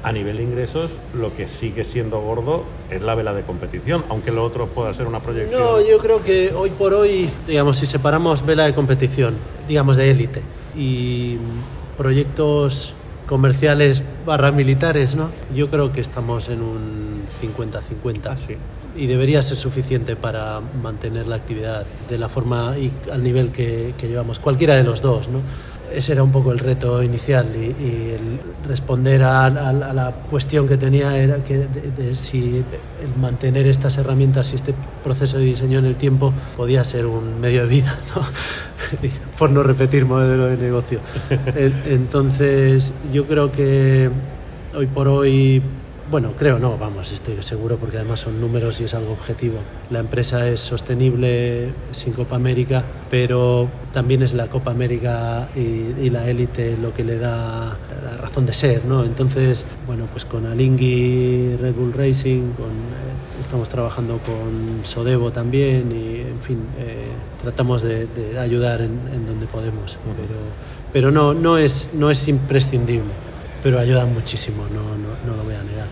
a 0.04 0.12
nivel 0.12 0.36
de 0.36 0.42
ingresos, 0.42 0.92
lo 1.14 1.34
que 1.34 1.48
sigue 1.48 1.82
siendo 1.82 2.20
gordo 2.20 2.64
es 2.90 3.02
la 3.02 3.14
vela 3.14 3.32
de 3.32 3.42
competición, 3.42 4.04
aunque 4.10 4.30
lo 4.30 4.44
otro 4.44 4.66
pueda 4.68 4.92
ser 4.92 5.06
una 5.06 5.20
proyección. 5.20 5.60
No, 5.60 5.80
yo 5.80 5.98
creo 5.98 6.22
que 6.22 6.52
hoy 6.54 6.70
por 6.70 6.92
hoy, 6.92 7.30
digamos, 7.48 7.78
si 7.78 7.86
separamos 7.86 8.44
vela 8.44 8.64
de 8.64 8.74
competición, 8.74 9.36
digamos 9.66 9.96
de 9.96 10.10
élite, 10.10 10.42
y 10.76 11.38
proyectos 11.96 12.94
comerciales 13.26 14.02
barra 14.26 14.52
militares, 14.52 15.16
¿no? 15.16 15.30
Yo 15.54 15.70
creo 15.70 15.92
que 15.92 16.02
estamos 16.02 16.50
en 16.50 16.60
un 16.60 17.22
50-50. 17.40 18.20
Ah, 18.26 18.36
sí. 18.36 18.56
Y 18.96 19.06
debería 19.06 19.40
ser 19.40 19.56
suficiente 19.56 20.16
para 20.16 20.60
mantener 20.60 21.26
la 21.26 21.36
actividad 21.36 21.86
de 22.08 22.18
la 22.18 22.28
forma 22.28 22.76
y 22.78 22.92
al 23.10 23.24
nivel 23.24 23.50
que, 23.50 23.94
que 23.98 24.06
llevamos, 24.06 24.38
cualquiera 24.38 24.76
de 24.76 24.84
los 24.84 25.00
dos, 25.00 25.28
¿no? 25.28 25.40
Ese 25.92 26.12
era 26.12 26.22
un 26.22 26.32
poco 26.32 26.50
el 26.52 26.58
reto 26.58 27.02
inicial 27.02 27.46
y, 27.54 27.66
y 27.82 28.10
el 28.16 28.40
responder 28.68 29.22
a, 29.22 29.44
a- 29.46 29.68
a 29.68 29.92
la 29.92 30.12
cuestión 30.30 30.66
que 30.66 30.76
tenía 30.76 31.16
era 31.18 31.44
que 31.44 31.58
de, 31.58 31.90
de 31.90 32.16
si 32.16 32.64
el 33.02 33.20
mantener 33.20 33.66
estas 33.66 33.96
herramientas 33.98 34.52
y 34.52 34.56
este 34.56 34.74
proceso 35.02 35.38
de 35.38 35.44
diseño 35.44 35.78
en 35.78 35.84
el 35.86 35.96
tiempo 35.96 36.32
podía 36.56 36.82
ser 36.84 37.06
un 37.06 37.40
medio 37.40 37.62
de 37.62 37.68
vida, 37.68 37.96
¿no? 38.14 38.22
por 39.38 39.50
no 39.50 39.62
repetir 39.62 40.04
modelo 40.06 40.46
de 40.46 40.56
negocio. 40.56 41.00
En- 41.56 41.82
Entonces 41.86 42.92
yo 43.12 43.26
creo 43.26 43.52
que 43.52 44.10
hoy 44.76 44.86
por 44.86 45.08
hoy 45.08 45.62
bueno, 46.10 46.32
creo 46.36 46.58
no, 46.58 46.76
vamos, 46.76 47.12
estoy 47.12 47.42
seguro 47.42 47.76
porque 47.78 47.96
además 47.96 48.20
son 48.20 48.40
números 48.40 48.80
y 48.80 48.84
es 48.84 48.94
algo 48.94 49.12
objetivo. 49.12 49.58
La 49.90 50.00
empresa 50.00 50.48
es 50.48 50.60
sostenible 50.60 51.72
sin 51.92 52.12
Copa 52.12 52.36
América, 52.36 52.84
pero 53.10 53.68
también 53.92 54.22
es 54.22 54.34
la 54.34 54.48
Copa 54.48 54.70
América 54.70 55.48
y, 55.56 56.04
y 56.04 56.10
la 56.10 56.28
élite 56.28 56.76
lo 56.76 56.92
que 56.92 57.04
le 57.04 57.18
da 57.18 57.78
la 58.04 58.16
razón 58.18 58.44
de 58.46 58.52
ser, 58.52 58.84
¿no? 58.84 59.04
Entonces, 59.04 59.64
bueno, 59.86 60.06
pues 60.12 60.24
con 60.24 60.46
Alingui, 60.46 61.56
Red 61.56 61.74
Bull 61.74 61.92
Racing, 61.92 62.52
con, 62.52 62.70
eh, 62.70 63.40
estamos 63.40 63.68
trabajando 63.68 64.18
con 64.18 64.84
Sodevo 64.84 65.32
también 65.32 65.90
y, 65.90 66.20
en 66.20 66.40
fin, 66.40 66.58
eh, 66.78 67.08
tratamos 67.40 67.82
de, 67.82 68.06
de 68.06 68.38
ayudar 68.38 68.82
en, 68.82 69.00
en 69.12 69.26
donde 69.26 69.46
podemos, 69.46 69.96
pero, 70.04 70.40
pero 70.92 71.10
no, 71.10 71.34
no, 71.34 71.56
es, 71.56 71.90
no 71.94 72.10
es 72.10 72.28
imprescindible 72.28 73.10
pero 73.64 73.78
ayudan 73.78 74.12
muchísimo, 74.12 74.66
no, 74.74 74.82
no, 74.82 75.08
no 75.26 75.36
lo 75.38 75.42
voy 75.42 75.54
a 75.54 75.62
negar. 75.62 75.86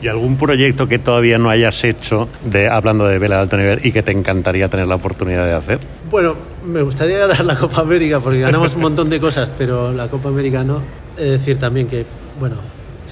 ¿Y 0.00 0.08
algún 0.08 0.38
proyecto 0.38 0.86
que 0.86 0.98
todavía 0.98 1.36
no 1.36 1.50
hayas 1.50 1.84
hecho, 1.84 2.26
de, 2.42 2.70
hablando 2.70 3.06
de 3.06 3.18
vela 3.18 3.36
de 3.36 3.42
alto 3.42 3.58
nivel, 3.58 3.80
y 3.84 3.92
que 3.92 4.02
te 4.02 4.12
encantaría 4.12 4.68
tener 4.70 4.86
la 4.86 4.94
oportunidad 4.94 5.44
de 5.44 5.52
hacer? 5.52 5.78
Bueno, 6.10 6.34
me 6.64 6.80
gustaría 6.80 7.18
ganar 7.18 7.44
la 7.44 7.56
Copa 7.58 7.82
América 7.82 8.18
porque 8.18 8.40
ganamos 8.40 8.74
un 8.76 8.80
montón 8.80 9.10
de 9.10 9.20
cosas, 9.20 9.52
pero 9.58 9.92
la 9.92 10.08
Copa 10.08 10.30
América 10.30 10.64
no. 10.64 10.80
He 11.18 11.24
de 11.24 11.30
decir 11.32 11.58
también 11.58 11.86
que, 11.86 12.06
bueno, 12.40 12.56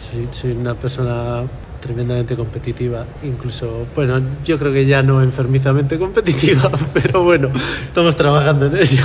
soy, 0.00 0.28
soy 0.30 0.52
una 0.52 0.74
persona 0.74 1.42
tremendamente 1.78 2.36
competitiva, 2.36 3.04
incluso, 3.22 3.86
bueno, 3.94 4.18
yo 4.46 4.58
creo 4.58 4.72
que 4.72 4.86
ya 4.86 5.02
no 5.02 5.22
enfermizamente 5.22 5.98
competitiva, 5.98 6.70
pero 6.94 7.22
bueno, 7.22 7.50
estamos 7.84 8.16
trabajando 8.16 8.64
en 8.64 8.78
ello. 8.78 9.04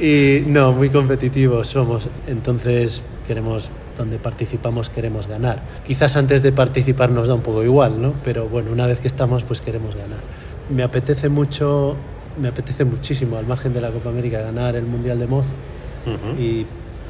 Y 0.00 0.50
no, 0.50 0.72
muy 0.72 0.90
competitivos 0.90 1.68
somos, 1.68 2.08
entonces 2.26 3.04
queremos, 3.30 3.70
donde 3.96 4.18
participamos 4.18 4.90
queremos 4.90 5.28
ganar. 5.28 5.62
Quizás 5.86 6.16
antes 6.16 6.42
de 6.42 6.50
participar 6.50 7.10
nos 7.12 7.28
da 7.28 7.34
un 7.34 7.42
poco 7.42 7.62
igual, 7.62 8.02
¿no? 8.02 8.14
Pero 8.24 8.48
bueno, 8.48 8.72
una 8.72 8.88
vez 8.88 8.98
que 8.98 9.06
estamos, 9.06 9.44
pues 9.44 9.60
queremos 9.60 9.94
ganar. 9.94 10.18
Me 10.68 10.82
apetece 10.82 11.28
mucho, 11.28 11.94
me 12.40 12.48
apetece 12.48 12.84
muchísimo, 12.84 13.36
al 13.36 13.46
margen 13.46 13.72
de 13.72 13.80
la 13.80 13.92
Copa 13.92 14.08
América, 14.08 14.40
ganar 14.40 14.74
el 14.74 14.84
Mundial 14.84 15.20
de 15.20 15.28
Moz 15.28 15.46
y 16.40 16.66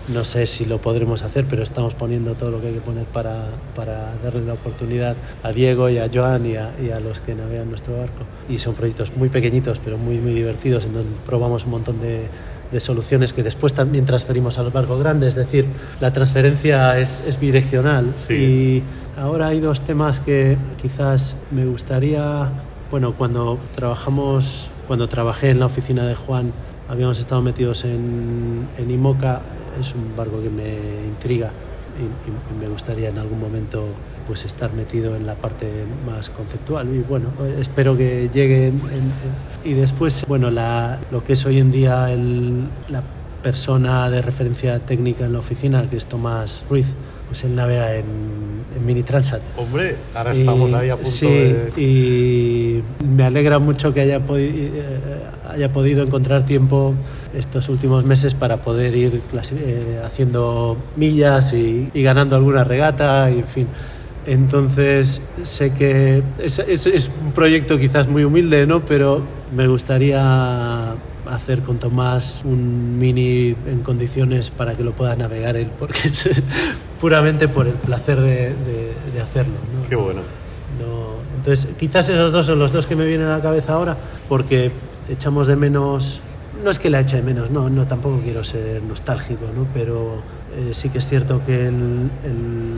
no 0.08 0.24
sé 0.24 0.46
si 0.46 0.66
lo 0.66 0.76
podremos 0.78 1.22
hacer, 1.22 1.46
pero 1.48 1.62
estamos 1.62 1.94
poniendo 1.94 2.34
todo 2.34 2.50
lo 2.50 2.60
que 2.60 2.68
hay 2.68 2.74
que 2.74 2.80
poner 2.80 3.06
para, 3.06 3.46
para 3.74 4.12
darle 4.22 4.44
la 4.44 4.54
oportunidad 4.54 5.16
a 5.42 5.52
Diego 5.52 5.88
y 5.88 5.96
a 5.96 6.10
Joan 6.12 6.44
y 6.44 6.56
a, 6.56 6.74
y 6.82 6.90
a 6.90 7.00
los 7.00 7.20
que 7.20 7.34
navegan 7.34 7.70
nuestro 7.70 7.96
barco. 7.96 8.24
Y 8.46 8.58
son 8.58 8.74
proyectos 8.74 9.16
muy 9.16 9.30
pequeñitos, 9.30 9.78
pero 9.82 9.96
muy, 9.96 10.18
muy 10.18 10.34
divertidos, 10.34 10.84
en 10.84 10.92
donde 10.92 11.10
probamos 11.24 11.64
un 11.64 11.70
montón 11.70 12.00
de, 12.00 12.26
de 12.70 12.80
soluciones 12.80 13.32
que 13.32 13.42
después 13.42 13.72
también 13.74 14.04
transferimos 14.04 14.58
a 14.58 14.62
los 14.62 14.72
barcos 14.72 14.98
grandes, 15.00 15.30
es 15.30 15.34
decir, 15.34 15.66
la 16.00 16.12
transferencia 16.12 16.98
es, 16.98 17.22
es 17.26 17.38
bidireccional. 17.40 18.12
Sí. 18.14 18.34
Y 18.34 18.82
ahora 19.20 19.48
hay 19.48 19.60
dos 19.60 19.80
temas 19.80 20.20
que 20.20 20.56
quizás 20.80 21.36
me 21.50 21.64
gustaría, 21.66 22.50
bueno, 22.90 23.12
cuando 23.16 23.58
trabajamos, 23.74 24.68
cuando 24.86 25.08
trabajé 25.08 25.50
en 25.50 25.58
la 25.58 25.66
oficina 25.66 26.06
de 26.06 26.14
Juan, 26.14 26.52
habíamos 26.88 27.18
estado 27.18 27.42
metidos 27.42 27.84
en, 27.84 28.68
en 28.78 28.90
IMOCA, 28.90 29.40
es 29.80 29.94
un 29.94 30.14
barco 30.16 30.40
que 30.42 30.50
me 30.50 31.06
intriga 31.08 31.50
y, 31.98 32.02
y- 32.02 32.56
y 32.56 32.60
me 32.60 32.68
gustaría 32.68 33.08
en 33.08 33.18
algún 33.18 33.40
momento 33.40 33.84
pues 34.30 34.44
estar 34.44 34.72
metido 34.72 35.16
en 35.16 35.26
la 35.26 35.34
parte 35.34 35.66
más 36.06 36.30
conceptual 36.30 36.86
y 36.94 37.00
bueno 37.00 37.30
espero 37.60 37.96
que 37.96 38.30
llegue 38.32 38.68
en- 38.68 38.74
en- 38.74 39.68
y 39.68 39.72
después 39.74 40.24
bueno 40.28 40.52
la, 40.52 41.00
lo 41.10 41.24
que 41.24 41.32
es 41.32 41.44
hoy 41.46 41.58
en 41.58 41.72
día 41.72 42.12
el- 42.12 42.62
la 42.88 43.02
persona 43.42 44.08
de 44.08 44.22
referencia 44.22 44.78
técnica 44.78 45.26
en 45.26 45.32
la 45.32 45.40
oficina 45.40 45.90
que 45.90 45.96
es 45.96 46.06
Tomás 46.06 46.62
Ruiz 46.70 46.86
pues 47.26 47.42
él 47.42 47.56
navega 47.56 47.96
en, 47.96 48.04
en 48.76 48.86
Mini 48.86 49.02
Transat 49.02 49.40
Hombre, 49.56 49.96
ahora 50.14 50.32
y- 50.32 50.38
estamos 50.42 50.72
ahí 50.74 50.90
a 50.90 50.94
punto 50.94 51.10
sí, 51.10 51.26
de... 51.26 51.72
y 51.76 52.82
me 53.04 53.24
alegra 53.24 53.58
mucho 53.58 53.92
que 53.92 54.02
haya, 54.02 54.24
podi- 54.24 54.52
eh, 54.54 54.80
haya 55.52 55.72
podido 55.72 56.04
encontrar 56.04 56.44
tiempo 56.44 56.94
estos 57.36 57.68
últimos 57.68 58.04
meses 58.04 58.34
para 58.34 58.58
poder 58.62 58.94
ir 58.94 59.20
eh, 59.32 60.00
haciendo 60.04 60.76
millas 60.96 61.52
y, 61.52 61.88
y 61.94 62.02
ganando 62.04 62.36
alguna 62.36 62.62
regata, 62.64 63.28
y 63.30 63.38
en 63.40 63.46
fin. 63.46 63.66
Entonces, 64.30 65.20
sé 65.42 65.72
que 65.72 66.22
es, 66.38 66.60
es- 66.60 66.86
es 66.86 67.10
un 67.24 67.32
proyecto 67.32 67.78
quizás 67.78 68.06
muy 68.06 68.22
humilde, 68.22 68.64
¿no? 68.64 68.84
pero 68.84 69.22
me 69.56 69.66
gustaría 69.66 70.92
hacer 71.28 71.62
con 71.62 71.78
Tomás 71.80 72.42
un 72.44 72.96
mini 72.96 73.56
en 73.66 73.80
condiciones 73.82 74.50
para 74.50 74.74
que 74.74 74.84
lo 74.84 74.92
pueda 74.92 75.16
navegar 75.16 75.56
él, 75.56 75.68
porque 75.78 75.98
es 76.04 76.30
puramente 77.00 77.48
por 77.48 77.66
el 77.66 77.72
placer 77.74 78.20
de, 78.20 78.50
de- 78.50 78.94
de 79.14 79.20
hacerlo. 79.20 79.54
¿no? 79.82 79.88
Qué 79.88 79.96
bueno. 79.96 80.20
No, 80.80 81.14
entonces, 81.36 81.68
quizás 81.76 82.08
esos 82.08 82.30
dos 82.30 82.46
son 82.46 82.60
los 82.60 82.72
dos 82.72 82.86
que 82.86 82.94
me 82.94 83.04
vienen 83.06 83.26
a 83.26 83.36
la 83.38 83.42
cabeza 83.42 83.72
ahora, 83.74 83.96
porque 84.28 84.70
echamos 85.08 85.48
de 85.48 85.56
menos. 85.56 86.20
No 86.62 86.70
es 86.70 86.78
que 86.78 86.88
la 86.88 87.00
eche 87.00 87.16
de 87.16 87.22
menos, 87.22 87.50
no, 87.50 87.68
no 87.68 87.86
tampoco 87.88 88.20
quiero 88.22 88.44
ser 88.44 88.80
nostálgico, 88.84 89.46
¿no? 89.56 89.66
pero 89.74 90.22
eh, 90.56 90.70
sí 90.72 90.88
que 90.88 90.98
es 90.98 91.08
cierto 91.08 91.40
que 91.46 91.66
el, 91.68 92.10
el 92.24 92.69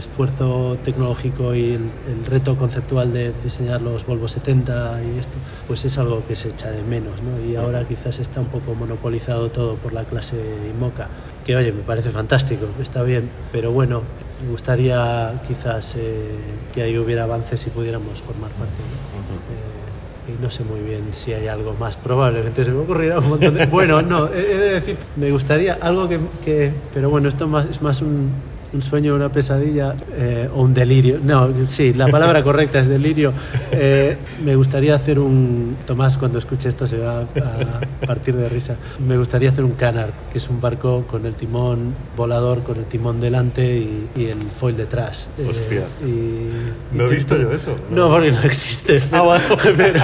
esfuerzo 0.00 0.76
tecnológico 0.82 1.54
y 1.54 1.70
el, 1.74 1.82
el 2.10 2.26
reto 2.28 2.56
conceptual 2.56 3.12
de 3.12 3.32
diseñar 3.44 3.80
los 3.80 4.04
Volvo 4.04 4.26
70 4.28 5.00
y 5.04 5.18
esto, 5.18 5.34
pues 5.68 5.84
es 5.84 5.96
algo 5.98 6.22
que 6.26 6.34
se 6.34 6.48
echa 6.48 6.70
de 6.70 6.82
menos, 6.82 7.22
¿no? 7.22 7.40
y 7.48 7.54
ahora 7.56 7.86
quizás 7.86 8.18
está 8.18 8.40
un 8.40 8.46
poco 8.48 8.74
monopolizado 8.74 9.50
todo 9.50 9.76
por 9.76 9.92
la 9.92 10.04
clase 10.04 10.36
IMOCA, 10.76 11.08
que 11.44 11.54
oye, 11.56 11.72
me 11.72 11.82
parece 11.82 12.10
fantástico, 12.10 12.66
está 12.82 13.02
bien, 13.04 13.30
pero 13.52 13.70
bueno, 13.72 14.02
me 14.44 14.50
gustaría 14.50 15.40
quizás 15.46 15.94
eh, 15.96 16.30
que 16.72 16.82
ahí 16.82 16.98
hubiera 16.98 17.22
avances 17.24 17.66
y 17.66 17.70
pudiéramos 17.70 18.20
formar 18.20 18.50
parte. 18.52 18.72
¿no? 18.72 20.30
Eh, 20.30 20.34
y 20.38 20.42
no 20.42 20.50
sé 20.50 20.62
muy 20.64 20.80
bien 20.80 21.08
si 21.12 21.32
hay 21.32 21.48
algo 21.48 21.74
más. 21.74 21.96
Probablemente 21.96 22.64
se 22.64 22.70
me 22.70 22.78
ocurrirá 22.80 23.18
un 23.18 23.30
montón 23.30 23.54
de... 23.54 23.66
Bueno, 23.66 24.00
no, 24.00 24.28
he 24.28 24.42
de 24.42 24.70
decir, 24.74 24.96
me 25.16 25.30
gustaría 25.32 25.74
algo 25.80 26.08
que... 26.08 26.20
que- 26.44 26.72
pero 26.94 27.10
bueno, 27.10 27.28
esto 27.28 27.48
más, 27.48 27.66
es 27.68 27.82
más 27.82 28.00
un, 28.00 28.30
un 28.72 28.82
sueño, 28.82 29.14
una 29.14 29.30
pesadilla 29.32 29.94
eh, 30.16 30.48
o 30.54 30.62
un 30.62 30.72
delirio. 30.74 31.18
No, 31.22 31.48
sí, 31.66 31.92
la 31.92 32.06
palabra 32.08 32.42
correcta 32.42 32.78
es 32.80 32.88
delirio. 32.88 33.32
Eh, 33.72 34.16
me 34.44 34.54
gustaría 34.56 34.94
hacer 34.94 35.18
un... 35.18 35.76
Tomás, 35.86 36.16
cuando 36.16 36.38
escuche 36.38 36.68
esto 36.68 36.86
se 36.86 36.98
va 36.98 37.20
a 37.22 38.06
partir 38.06 38.36
de 38.36 38.48
risa. 38.48 38.76
Me 39.04 39.16
gustaría 39.16 39.48
hacer 39.50 39.64
un 39.64 39.72
canard, 39.72 40.10
que 40.32 40.38
es 40.38 40.48
un 40.48 40.60
barco 40.60 41.04
con 41.08 41.26
el 41.26 41.34
timón 41.34 41.94
volador, 42.16 42.62
con 42.62 42.78
el 42.78 42.84
timón 42.84 43.20
delante 43.20 43.76
y, 43.76 44.08
y 44.16 44.26
el 44.26 44.38
foil 44.50 44.76
detrás. 44.76 45.28
Eh, 45.38 45.46
Hostia. 45.48 45.82
y- 46.04 46.08
y 46.10 46.50
No 46.96 47.06
he 47.06 47.10
visto 47.10 47.36
yo 47.36 47.52
eso. 47.52 47.74
No, 47.90 48.08
porque 48.08 48.30
no 48.32 48.40
existe. 48.42 49.00
Ah, 49.12 49.22
bueno. 49.22 49.44
pero, 49.76 50.00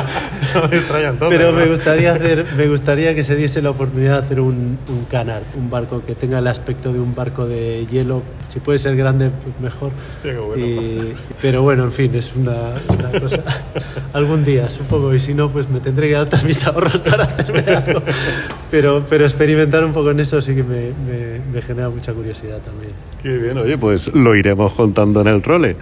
No 0.55 0.69
me 0.69 1.29
pero 1.37 1.53
me 1.53 1.65
¿no? 1.65 1.71
gustaría 1.71 2.13
hacer, 2.13 2.45
me 2.57 2.67
gustaría 2.69 3.15
que 3.15 3.23
se 3.23 3.37
diese 3.37 3.63
la 3.63 3.71
oportunidad 3.71 4.13
de 4.21 4.25
hacer 4.27 4.41
un, 4.41 4.79
un 4.89 5.05
canard, 5.11 5.43
un 5.57 5.71
barco 5.71 6.03
que 6.05 6.15
tenga 6.15 6.39
el 6.39 6.47
aspecto 6.47 6.93
de 6.93 7.01
un 7.01 7.15
barco 7.15 7.47
de 7.47 7.87
hielo. 7.91 8.23
Si 8.57 8.61
puede 8.61 8.79
ser 8.79 8.97
grande, 8.97 9.29
pues 9.45 9.55
mejor. 9.61 9.91
Hostia, 10.15 10.41
bueno. 10.41 10.65
Y- 10.65 11.13
pero 11.43 11.61
bueno, 11.61 11.85
en 11.85 11.93
fin, 11.93 12.15
es 12.15 12.33
una, 12.35 12.55
una 12.99 13.21
cosa. 13.21 13.43
Algún 14.15 14.45
día, 14.47 14.67
supongo, 14.71 15.13
y 15.13 15.19
si 15.19 15.35
no, 15.35 15.51
pues 15.51 15.69
me 15.69 15.79
tendré 15.81 16.07
que 16.09 16.15
gastar 16.15 16.43
mis 16.47 16.67
ahorros 16.67 16.97
para 17.03 17.25
hacerme 17.25 17.71
algo. 17.71 18.01
Pero, 18.71 19.05
pero 19.11 19.25
experimentar 19.25 19.85
un 19.85 19.93
poco 19.93 20.11
en 20.11 20.21
eso 20.21 20.41
sí 20.41 20.55
que 20.55 20.63
me, 20.63 20.93
me- 21.07 21.39
me 21.53 21.61
genera 21.61 21.91
mucha 21.91 22.15
curiosidad 22.15 22.61
también. 22.61 22.93
Qué 23.23 23.29
bien, 23.37 23.59
oye, 23.59 23.77
pues 23.77 24.15
lo 24.15 24.35
iremos 24.35 24.73
contando 24.73 25.21
en 25.21 25.27
el 25.27 25.43
role. 25.43 25.77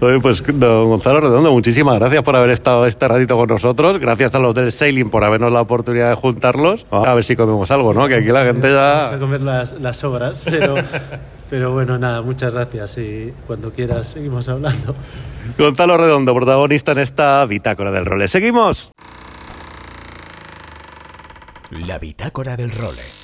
Oye, 0.00 0.20
pues 0.20 0.40
don 0.46 0.88
Gonzalo 0.90 1.20
Redondo, 1.20 1.50
muchísimas 1.50 1.98
gracias 1.98 2.22
por 2.22 2.36
haber 2.36 2.50
estado 2.50 2.86
este 2.86 3.08
ratito 3.08 3.36
con 3.36 3.48
nosotros. 3.48 3.98
Gracias 3.98 4.36
a 4.36 4.38
los 4.38 4.54
del 4.54 4.70
Sailing 4.70 5.10
por 5.10 5.24
habernos 5.24 5.52
la 5.52 5.62
oportunidad 5.62 6.10
de 6.10 6.14
juntarlos. 6.14 6.86
A 6.92 7.12
ver 7.12 7.24
si 7.24 7.34
comemos 7.34 7.72
algo, 7.72 7.92
¿no? 7.92 8.06
Que 8.06 8.14
aquí 8.14 8.28
la 8.28 8.44
gente 8.44 8.68
Vamos 8.72 9.08
a 9.08 9.14
ya... 9.14 9.18
comer 9.18 9.40
las, 9.40 9.72
las 9.80 9.96
sobras, 9.96 10.42
pero, 10.48 10.76
pero 11.50 11.72
bueno, 11.72 11.98
nada, 11.98 12.22
muchas 12.22 12.52
gracias 12.52 12.98
y 12.98 13.32
cuando 13.46 13.72
quieras 13.72 14.08
seguimos 14.08 14.48
hablando. 14.48 14.94
Gonzalo 15.58 15.96
Redondo, 15.96 16.34
protagonista 16.34 16.92
en 16.92 16.98
esta 16.98 17.44
bitácora 17.46 17.90
del 17.90 18.06
role. 18.06 18.28
¿Seguimos? 18.28 18.92
La 21.70 21.98
bitácora 21.98 22.56
del 22.56 22.70
role. 22.70 23.23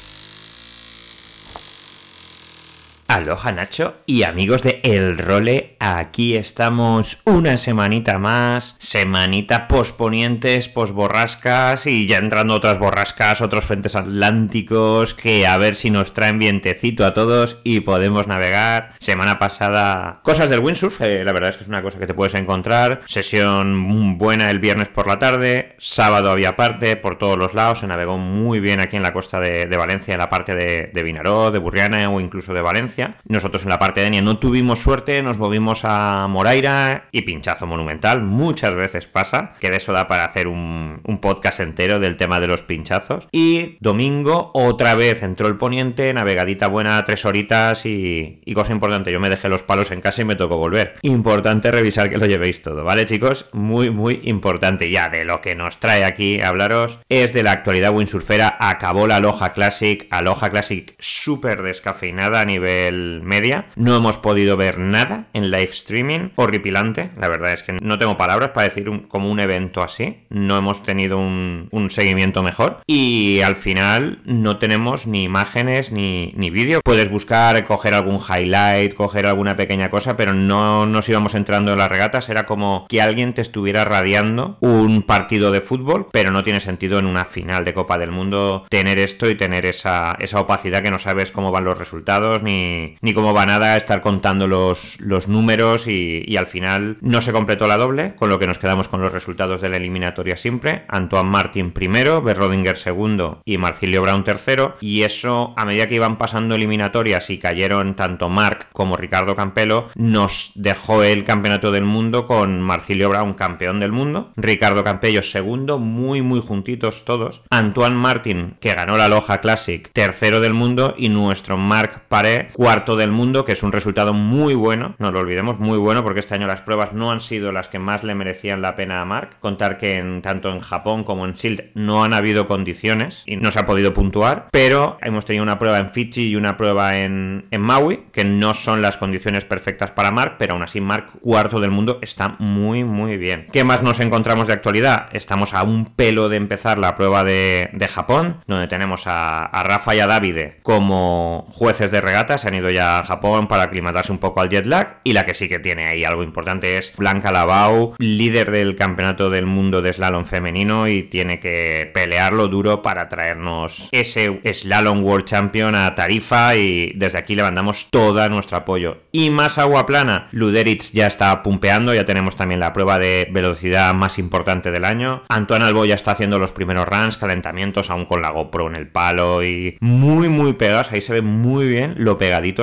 Aloha 3.11 3.51
Nacho 3.51 3.96
y 4.07 4.23
amigos 4.23 4.62
de 4.62 4.79
El 4.85 5.18
Role, 5.18 5.75
aquí 5.81 6.37
estamos 6.37 7.20
una 7.25 7.57
semanita 7.57 8.20
más, 8.20 8.77
semanita 8.79 9.66
posponientes, 9.66 10.68
posborrascas 10.68 11.88
y 11.88 12.07
ya 12.07 12.18
entrando 12.18 12.55
otras 12.55 12.79
borrascas, 12.79 13.40
otros 13.40 13.64
frentes 13.64 13.96
atlánticos 13.96 15.14
que 15.14 15.44
a 15.49 15.59
ver 15.59 15.75
si 15.75 15.90
nos 15.90 16.12
traen 16.12 16.38
vientecito 16.38 17.05
a 17.05 17.12
todos 17.12 17.59
y 17.64 17.81
podemos 17.81 18.29
navegar. 18.29 18.94
Semana 19.01 19.40
pasada, 19.40 20.20
cosas 20.23 20.49
del 20.49 20.61
windsurf, 20.61 21.01
eh, 21.01 21.25
la 21.25 21.33
verdad 21.33 21.51
es 21.51 21.57
que 21.57 21.64
es 21.64 21.68
una 21.68 21.83
cosa 21.83 21.99
que 21.99 22.07
te 22.07 22.14
puedes 22.14 22.35
encontrar, 22.35 23.01
sesión 23.07 24.18
buena 24.18 24.53
el 24.53 24.61
viernes 24.61 24.87
por 24.87 25.09
la 25.09 25.18
tarde, 25.18 25.75
sábado 25.79 26.31
había 26.31 26.55
parte 26.55 26.94
por 26.94 27.18
todos 27.18 27.37
los 27.37 27.55
lados, 27.55 27.81
se 27.81 27.88
navegó 27.88 28.18
muy 28.18 28.61
bien 28.61 28.79
aquí 28.81 28.94
en 28.94 29.03
la 29.03 29.12
costa 29.12 29.40
de, 29.40 29.66
Valencia, 29.66 30.14
en 30.14 30.20
la 30.20 30.31
parte 30.31 30.55
de, 30.55 30.92
de 30.94 31.03
Vinaró, 31.03 31.51
de 31.51 31.59
Burriana 31.59 32.09
o 32.09 32.20
incluso 32.20 32.55
de 32.55 32.62
Valencia. 32.62 32.99
Nosotros 33.24 33.62
en 33.62 33.68
la 33.68 33.78
parte 33.78 34.00
de 34.00 34.08
Enia 34.08 34.22
no 34.22 34.38
tuvimos 34.38 34.80
suerte, 34.80 35.22
nos 35.22 35.38
movimos 35.38 35.80
a 35.84 36.26
Moraira 36.28 37.08
y 37.12 37.22
pinchazo 37.22 37.66
monumental. 37.66 38.22
Muchas 38.22 38.74
veces 38.74 39.06
pasa, 39.06 39.54
que 39.60 39.70
de 39.70 39.76
eso 39.76 39.92
da 39.92 40.08
para 40.08 40.24
hacer 40.24 40.46
un, 40.46 41.00
podcast 41.20 41.60
entero 41.60 42.00
del 42.00 42.16
tema 42.16 42.40
de 42.40 42.46
los 42.46 42.62
pinchazos. 42.62 43.28
Y 43.30 43.76
domingo 43.80 44.50
otra 44.54 44.94
vez 44.94 45.22
entró 45.22 45.48
el 45.48 45.58
poniente, 45.58 46.14
navegadita 46.14 46.66
buena, 46.66 47.04
tres 47.04 47.24
horitas 47.26 47.84
y, 47.84 48.40
y 48.44 48.54
cosa 48.54 48.72
importante, 48.72 49.12
yo 49.12 49.20
me 49.20 49.28
dejé 49.28 49.48
los 49.48 49.62
palos 49.62 49.90
en 49.90 50.00
casa 50.00 50.22
y 50.22 50.24
me 50.24 50.36
tocó 50.36 50.56
volver. 50.56 50.94
Importante 51.02 51.70
revisar 51.70 52.08
que 52.08 52.18
lo 52.18 52.26
llevéis 52.26 52.62
todo, 52.62 52.84
¿vale 52.84 53.04
chicos? 53.04 53.48
Muy, 53.52 53.90
muy 53.90 54.20
importante. 54.24 54.90
Ya 54.90 55.08
de 55.08 55.24
lo 55.24 55.40
que 55.40 55.54
nos 55.54 55.78
trae 55.78 56.04
aquí 56.04 56.40
a 56.40 56.48
hablaros 56.48 57.00
es 57.08 57.32
de 57.32 57.42
la 57.42 57.52
actualidad 57.52 57.92
windsurfera. 57.92 58.56
Acabó 58.58 59.06
la 59.06 59.16
Aloha 59.16 59.52
Classic, 59.52 60.06
Aloha 60.10 60.50
Classic 60.50 60.94
súper 60.98 61.62
descafeinada 61.62 62.40
a 62.40 62.44
nivel 62.44 62.89
media. 62.94 63.66
No 63.76 63.96
hemos 63.96 64.16
podido 64.18 64.57
ver 64.57 64.79
nada 64.79 65.26
en 65.33 65.50
live 65.50 65.70
streaming. 65.70 66.31
Horripilante. 66.37 67.11
La 67.18 67.29
verdad 67.29 67.53
es 67.53 67.62
que 67.62 67.72
no 67.72 67.98
tengo 67.98 68.16
palabras 68.16 68.50
para 68.50 68.68
decir 68.68 68.90
como 69.09 69.31
un 69.31 69.40
evento 69.40 69.83
así. 69.83 70.18
No 70.29 70.57
hemos 70.57 70.83
tenido 70.83 71.18
un, 71.18 71.68
un 71.70 71.90
seguimiento 71.90 72.42
mejor. 72.42 72.79
Y 72.87 73.40
al 73.40 73.57
final 73.57 74.20
no 74.24 74.59
tenemos 74.59 75.07
ni 75.07 75.24
imágenes 75.24 75.92
ni, 75.92 76.33
ni 76.37 76.50
vídeo. 76.50 76.81
Puedes 76.85 77.11
buscar, 77.11 77.64
coger 77.64 77.94
algún 77.94 78.20
highlight, 78.20 78.94
coger 78.94 79.26
alguna 79.26 79.57
pequeña 79.57 79.90
cosa, 79.90 80.16
pero 80.16 80.33
no 80.33 80.87
nos 80.87 81.09
íbamos 81.09 81.35
entrando 81.35 81.72
en 81.72 81.79
las 81.79 81.90
regatas. 81.90 82.29
Era 82.29 82.46
como 82.46 82.87
que 82.88 83.03
alguien 83.03 83.35
te 83.35 83.40
estuviera 83.40 83.85
radiando 83.85 84.57
un 84.61 85.03
partido 85.03 85.50
de 85.50 85.61
fútbol, 85.61 86.09
pero 86.12 86.31
no 86.31 86.44
tiene 86.44 86.61
sentido 86.61 86.98
en 86.98 87.07
una 87.07 87.24
final 87.24 87.64
de 87.64 87.74
Copa 87.74 87.98
del 87.98 88.11
Mundo 88.11 88.66
tener 88.68 88.98
esto 88.98 89.29
y 89.29 89.35
tener 89.35 89.66
esa, 89.66 90.16
esa 90.20 90.40
opacidad 90.40 90.83
que 90.83 90.90
no 90.90 90.98
sabes 90.98 91.31
cómo 91.31 91.50
van 91.50 91.64
los 91.64 91.79
resultados 91.79 92.42
ni, 92.42 92.79
ni, 93.00 93.14
cómo 93.14 93.34
va 93.34 93.46
nada 93.46 93.76
estar 93.76 94.00
contando 94.00 94.46
los, 94.46 94.98
los 95.00 95.28
números 95.28 95.86
y, 95.86 96.24
y, 96.26 96.36
al 96.36 96.46
final 96.46 96.98
no 97.00 97.20
se 97.22 97.32
completó 97.32 97.66
la 97.66 97.76
doble, 97.76 98.14
con 98.16 98.28
lo 98.28 98.38
que 98.38 98.46
nos 98.46 98.58
quedamos 98.58 98.88
con 98.88 99.00
los 99.00 99.12
resultados 99.12 99.60
de 99.60 99.68
la 99.68 99.76
eliminatoria 99.76 100.36
siempre. 100.36 100.84
Antoine 100.88 101.28
Martin 101.28 101.72
primero, 101.72 102.22
Berrodinger 102.22 102.76
segundo 102.76 103.42
y 103.44 103.58
Marcilio 103.58 104.02
Brown 104.02 104.24
tercero. 104.24 104.76
Y 104.80 105.02
eso, 105.02 105.54
a 105.56 105.64
medida 105.64 105.88
que 105.88 105.96
iban 105.96 106.18
pasando 106.18 106.54
eliminatorias 106.54 107.30
y 107.30 107.38
cayeron 107.38 107.94
tanto 107.96 108.28
Marc 108.28 108.68
como 108.72 108.96
Ricardo 108.96 109.36
Campelo, 109.36 109.88
nos 109.94 110.52
dejó 110.54 111.02
el 111.02 111.24
campeonato 111.24 111.70
del 111.72 111.84
mundo 111.84 112.26
con 112.26 112.60
Marcilio 112.60 113.08
Brown 113.08 113.34
campeón 113.34 113.80
del 113.80 113.92
mundo, 113.92 114.32
Ricardo 114.36 114.84
Campello 114.84 115.22
segundo, 115.22 115.78
muy 115.78 116.22
muy 116.22 116.40
juntitos 116.40 117.04
todos, 117.04 117.42
Antoine 117.50 117.96
Martin 117.96 118.56
que 118.60 118.74
ganó 118.74 118.96
la 118.96 119.08
Loja 119.08 119.40
Classic 119.40 119.90
tercero 119.92 120.40
del 120.40 120.54
mundo 120.54 120.94
y 120.96 121.08
nuestro 121.08 121.56
Marc 121.56 122.02
Paré 122.08 122.48
cuarto 122.52 122.69
del 122.70 123.11
mundo, 123.11 123.44
que 123.44 123.50
es 123.50 123.64
un 123.64 123.72
resultado 123.72 124.14
muy 124.14 124.54
bueno, 124.54 124.94
no 124.98 125.11
lo 125.11 125.18
olvidemos, 125.18 125.59
muy 125.59 125.76
bueno 125.76 126.04
porque 126.04 126.21
este 126.21 126.37
año 126.37 126.46
las 126.46 126.60
pruebas 126.60 126.92
no 126.92 127.10
han 127.10 127.21
sido 127.21 127.50
las 127.50 127.68
que 127.68 127.81
más 127.81 128.04
le 128.04 128.14
merecían 128.14 128.62
la 128.62 128.77
pena 128.77 129.02
a 129.02 129.04
Marc, 129.04 129.40
contar 129.40 129.77
que 129.77 129.94
en, 129.94 130.23
tanto 130.23 130.50
en 130.50 130.60
Japón 130.60 131.02
como 131.02 131.25
en 131.25 131.33
Shield 131.33 131.64
no 131.75 132.04
han 132.04 132.14
habido 132.14 132.46
condiciones 132.46 133.25
y 133.27 133.37
no 133.37 133.50
se 133.50 133.58
ha 133.58 133.66
podido 133.66 133.92
puntuar, 133.92 134.46
pero 134.52 134.98
hemos 135.02 135.25
tenido 135.25 135.42
una 135.42 135.58
prueba 135.58 135.81
en 135.81 135.90
Fiji 135.90 136.29
y 136.29 136.37
una 136.37 136.56
prueba 136.56 137.00
en, 137.00 137.46
en 137.50 137.60
Maui, 137.60 138.04
que 138.12 138.25
no 138.25 138.54
son 138.54 138.83
las 138.83 138.96
condiciones 138.96 139.44
perfectas 139.44 139.90
para 139.90 140.12
Marc, 140.12 140.37
pero 140.38 140.52
aún 140.52 140.62
así 140.62 140.81
Marc 140.81 141.10
cuarto 141.21 141.58
del 141.58 141.73
mundo 141.73 141.98
está 142.02 142.37
muy 142.38 142.85
muy 142.85 143.16
bien. 143.16 143.48
¿Qué 143.52 143.64
más 143.64 143.83
nos 143.83 143.98
encontramos 143.98 144.46
de 144.46 144.52
actualidad? 144.52 145.08
Estamos 145.10 145.54
a 145.54 145.64
un 145.64 145.87
pelo 145.87 146.29
de 146.29 146.37
empezar 146.37 146.79
la 146.79 146.94
prueba 146.94 147.25
de, 147.25 147.71
de 147.73 147.88
Japón, 147.88 148.37
donde 148.46 148.68
tenemos 148.68 149.08
a, 149.08 149.44
a, 149.44 149.64
Rafa 149.64 149.96
y 149.96 149.98
a 149.98 150.06
Davide 150.06 150.60
como 150.62 151.48
jueces 151.50 151.90
de 151.90 152.00
regata, 152.00 152.38
se 152.38 152.60
ya 152.69 152.98
a 152.98 153.04
Japón 153.04 153.48
para 153.48 153.63
aclimatarse 153.63 154.13
un 154.13 154.19
poco 154.19 154.42
al 154.42 154.50
jet 154.50 154.67
lag, 154.67 154.98
y 155.04 155.15
la 155.15 155.25
que 155.25 155.35
sí 155.35 155.48
que 155.48 155.58
tiene 155.58 155.87
ahí 155.87 156.04
algo 156.04 156.23
importante 156.23 156.77
es 156.77 156.94
Blanca 156.96 157.33
Labau, 157.33 157.94
líder 157.98 158.50
del 158.50 158.77
campeonato 158.77 159.31
del 159.31 159.46
mundo 159.46 159.81
de 159.81 159.92
slalom 159.92 160.27
femenino 160.27 160.88
y 160.88 161.04
tiene 161.04 161.40
que 161.40 161.90
pelearlo 161.94 162.48
duro 162.48 162.83
para 162.83 163.08
traernos 163.08 163.88
ese 163.92 164.40
slalom 164.52 165.02
world 165.02 165.25
champion 165.25 165.75
a 165.75 165.94
Tarifa 165.94 166.56
y 166.56 166.92
desde 166.96 167.19
aquí 167.19 167.35
le 167.35 167.42
mandamos 167.42 167.88
todo 167.90 168.21
nuestro 168.29 168.58
apoyo. 168.58 168.98
Y 169.13 169.31
más 169.31 169.56
agua 169.58 169.87
plana, 169.87 170.29
Luderitz 170.33 170.92
ya 170.92 171.06
está 171.06 171.42
pumpeando, 171.42 171.94
ya 171.94 172.04
tenemos 172.04 172.37
también 172.37 172.61
la 172.61 172.73
prueba 172.73 172.98
de 172.98 173.29
velocidad 173.31 173.94
más 173.94 174.19
importante 174.19 174.71
del 174.71 174.85
año. 174.85 175.23
Antoine 175.29 175.65
Albo 175.65 175.85
ya 175.85 175.94
está 175.94 176.13
haciendo 176.13 176.38
los 176.38 176.52
primeros 176.52 176.88
runs, 176.88 177.17
calentamientos 177.17 177.90
aún 177.90 178.04
con 178.04 178.21
la 178.21 178.31
GoPro 178.31 178.67
en 178.67 178.77
el 178.77 178.88
palo 178.88 179.44
y 179.44 179.77
muy 179.81 180.29
muy 180.29 180.54
pegados, 180.54 180.92
ahí 180.92 181.00
se 181.00 181.13
ve 181.13 181.23
muy 181.23 181.69
bien 181.69 181.94
lo 181.96 182.19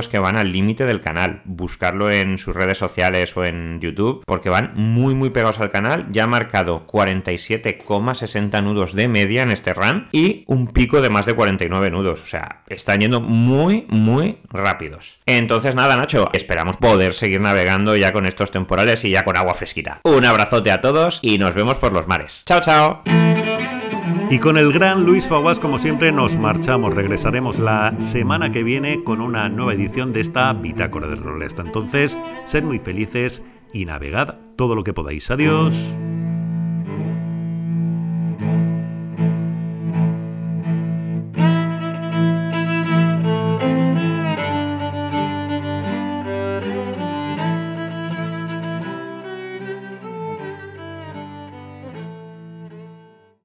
que 0.10 0.20
van 0.20 0.38
al 0.38 0.52
límite 0.52 0.86
del 0.86 1.02
canal. 1.02 1.42
Buscarlo 1.46 2.12
en 2.12 2.38
sus 2.38 2.56
redes 2.56 2.78
sociales 2.78 3.36
o 3.38 3.46
en 3.46 3.80
YouTube 3.80 4.24
porque 4.26 4.50
van 4.50 4.74
muy 4.76 5.16
muy 5.16 5.30
pegados 5.30 5.60
al 5.60 5.72
canal. 5.72 6.08
Ya 6.12 6.26
ha 6.26 6.28
marcado 6.28 6.86
47,60 6.88 8.64
nudos 8.64 8.94
de 8.94 9.08
media 9.08 9.44
en 9.44 9.52
este 9.52 9.74
run 9.74 10.08
y 10.12 10.44
un 10.48 10.68
pico 10.68 11.02
de 11.02 11.10
más 11.10 11.26
de 11.26 11.34
49 11.34 11.90
nudos. 11.92 12.22
O 12.22 12.28
sea, 12.28 12.64
están 12.68 13.00
yendo 13.00 13.22
muy 13.22 13.86
muy 13.90 14.38
rápidos. 14.50 15.20
Entonces 15.26 15.76
nada 15.76 15.98
Nacho, 15.98 16.30
esperamos 16.34 16.78
poder 16.78 17.14
seguir 17.14 17.42
navegando 17.42 17.96
ya 17.96 18.14
con 18.14 18.26
estos 18.26 18.52
temporales 18.52 19.04
y 19.06 19.12
ya 19.12 19.24
con 19.24 19.38
agua 19.38 19.54
fresquita. 19.54 20.02
Un 20.04 20.26
abrazote 20.26 20.72
a 20.72 20.82
todos 20.82 21.20
y 21.22 21.38
nos 21.38 21.54
vemos 21.56 21.78
por 21.78 21.94
los 21.94 22.08
mares. 22.08 22.44
Chao 22.46 22.62
chao. 22.62 23.04
Y 24.30 24.40
con 24.40 24.58
el 24.58 24.74
gran 24.74 25.06
Luis 25.06 25.28
Faguas, 25.28 25.60
como 25.60 25.78
siempre, 25.78 26.12
nos 26.12 26.38
marchamos. 26.38 26.94
Regresaremos 26.94 27.60
la 27.60 27.96
semana 28.00 28.52
que 28.52 28.64
viene 28.64 29.04
con 29.04 29.22
una 29.22 29.48
nueva 29.48 29.74
edición 29.74 30.12
de 30.12 30.22
esta 30.22 30.54
Bitácora 30.54 31.08
del 31.08 31.24
Rol. 31.24 31.44
Hasta 31.44 31.62
entonces, 31.62 32.18
sed 32.46 32.64
muy 32.64 32.80
felices 32.80 33.42
y 33.74 33.86
navegad 33.86 34.38
todo 34.58 34.76
lo 34.76 34.84
que 34.84 34.94
podáis. 34.94 35.32
Adiós. 35.32 35.98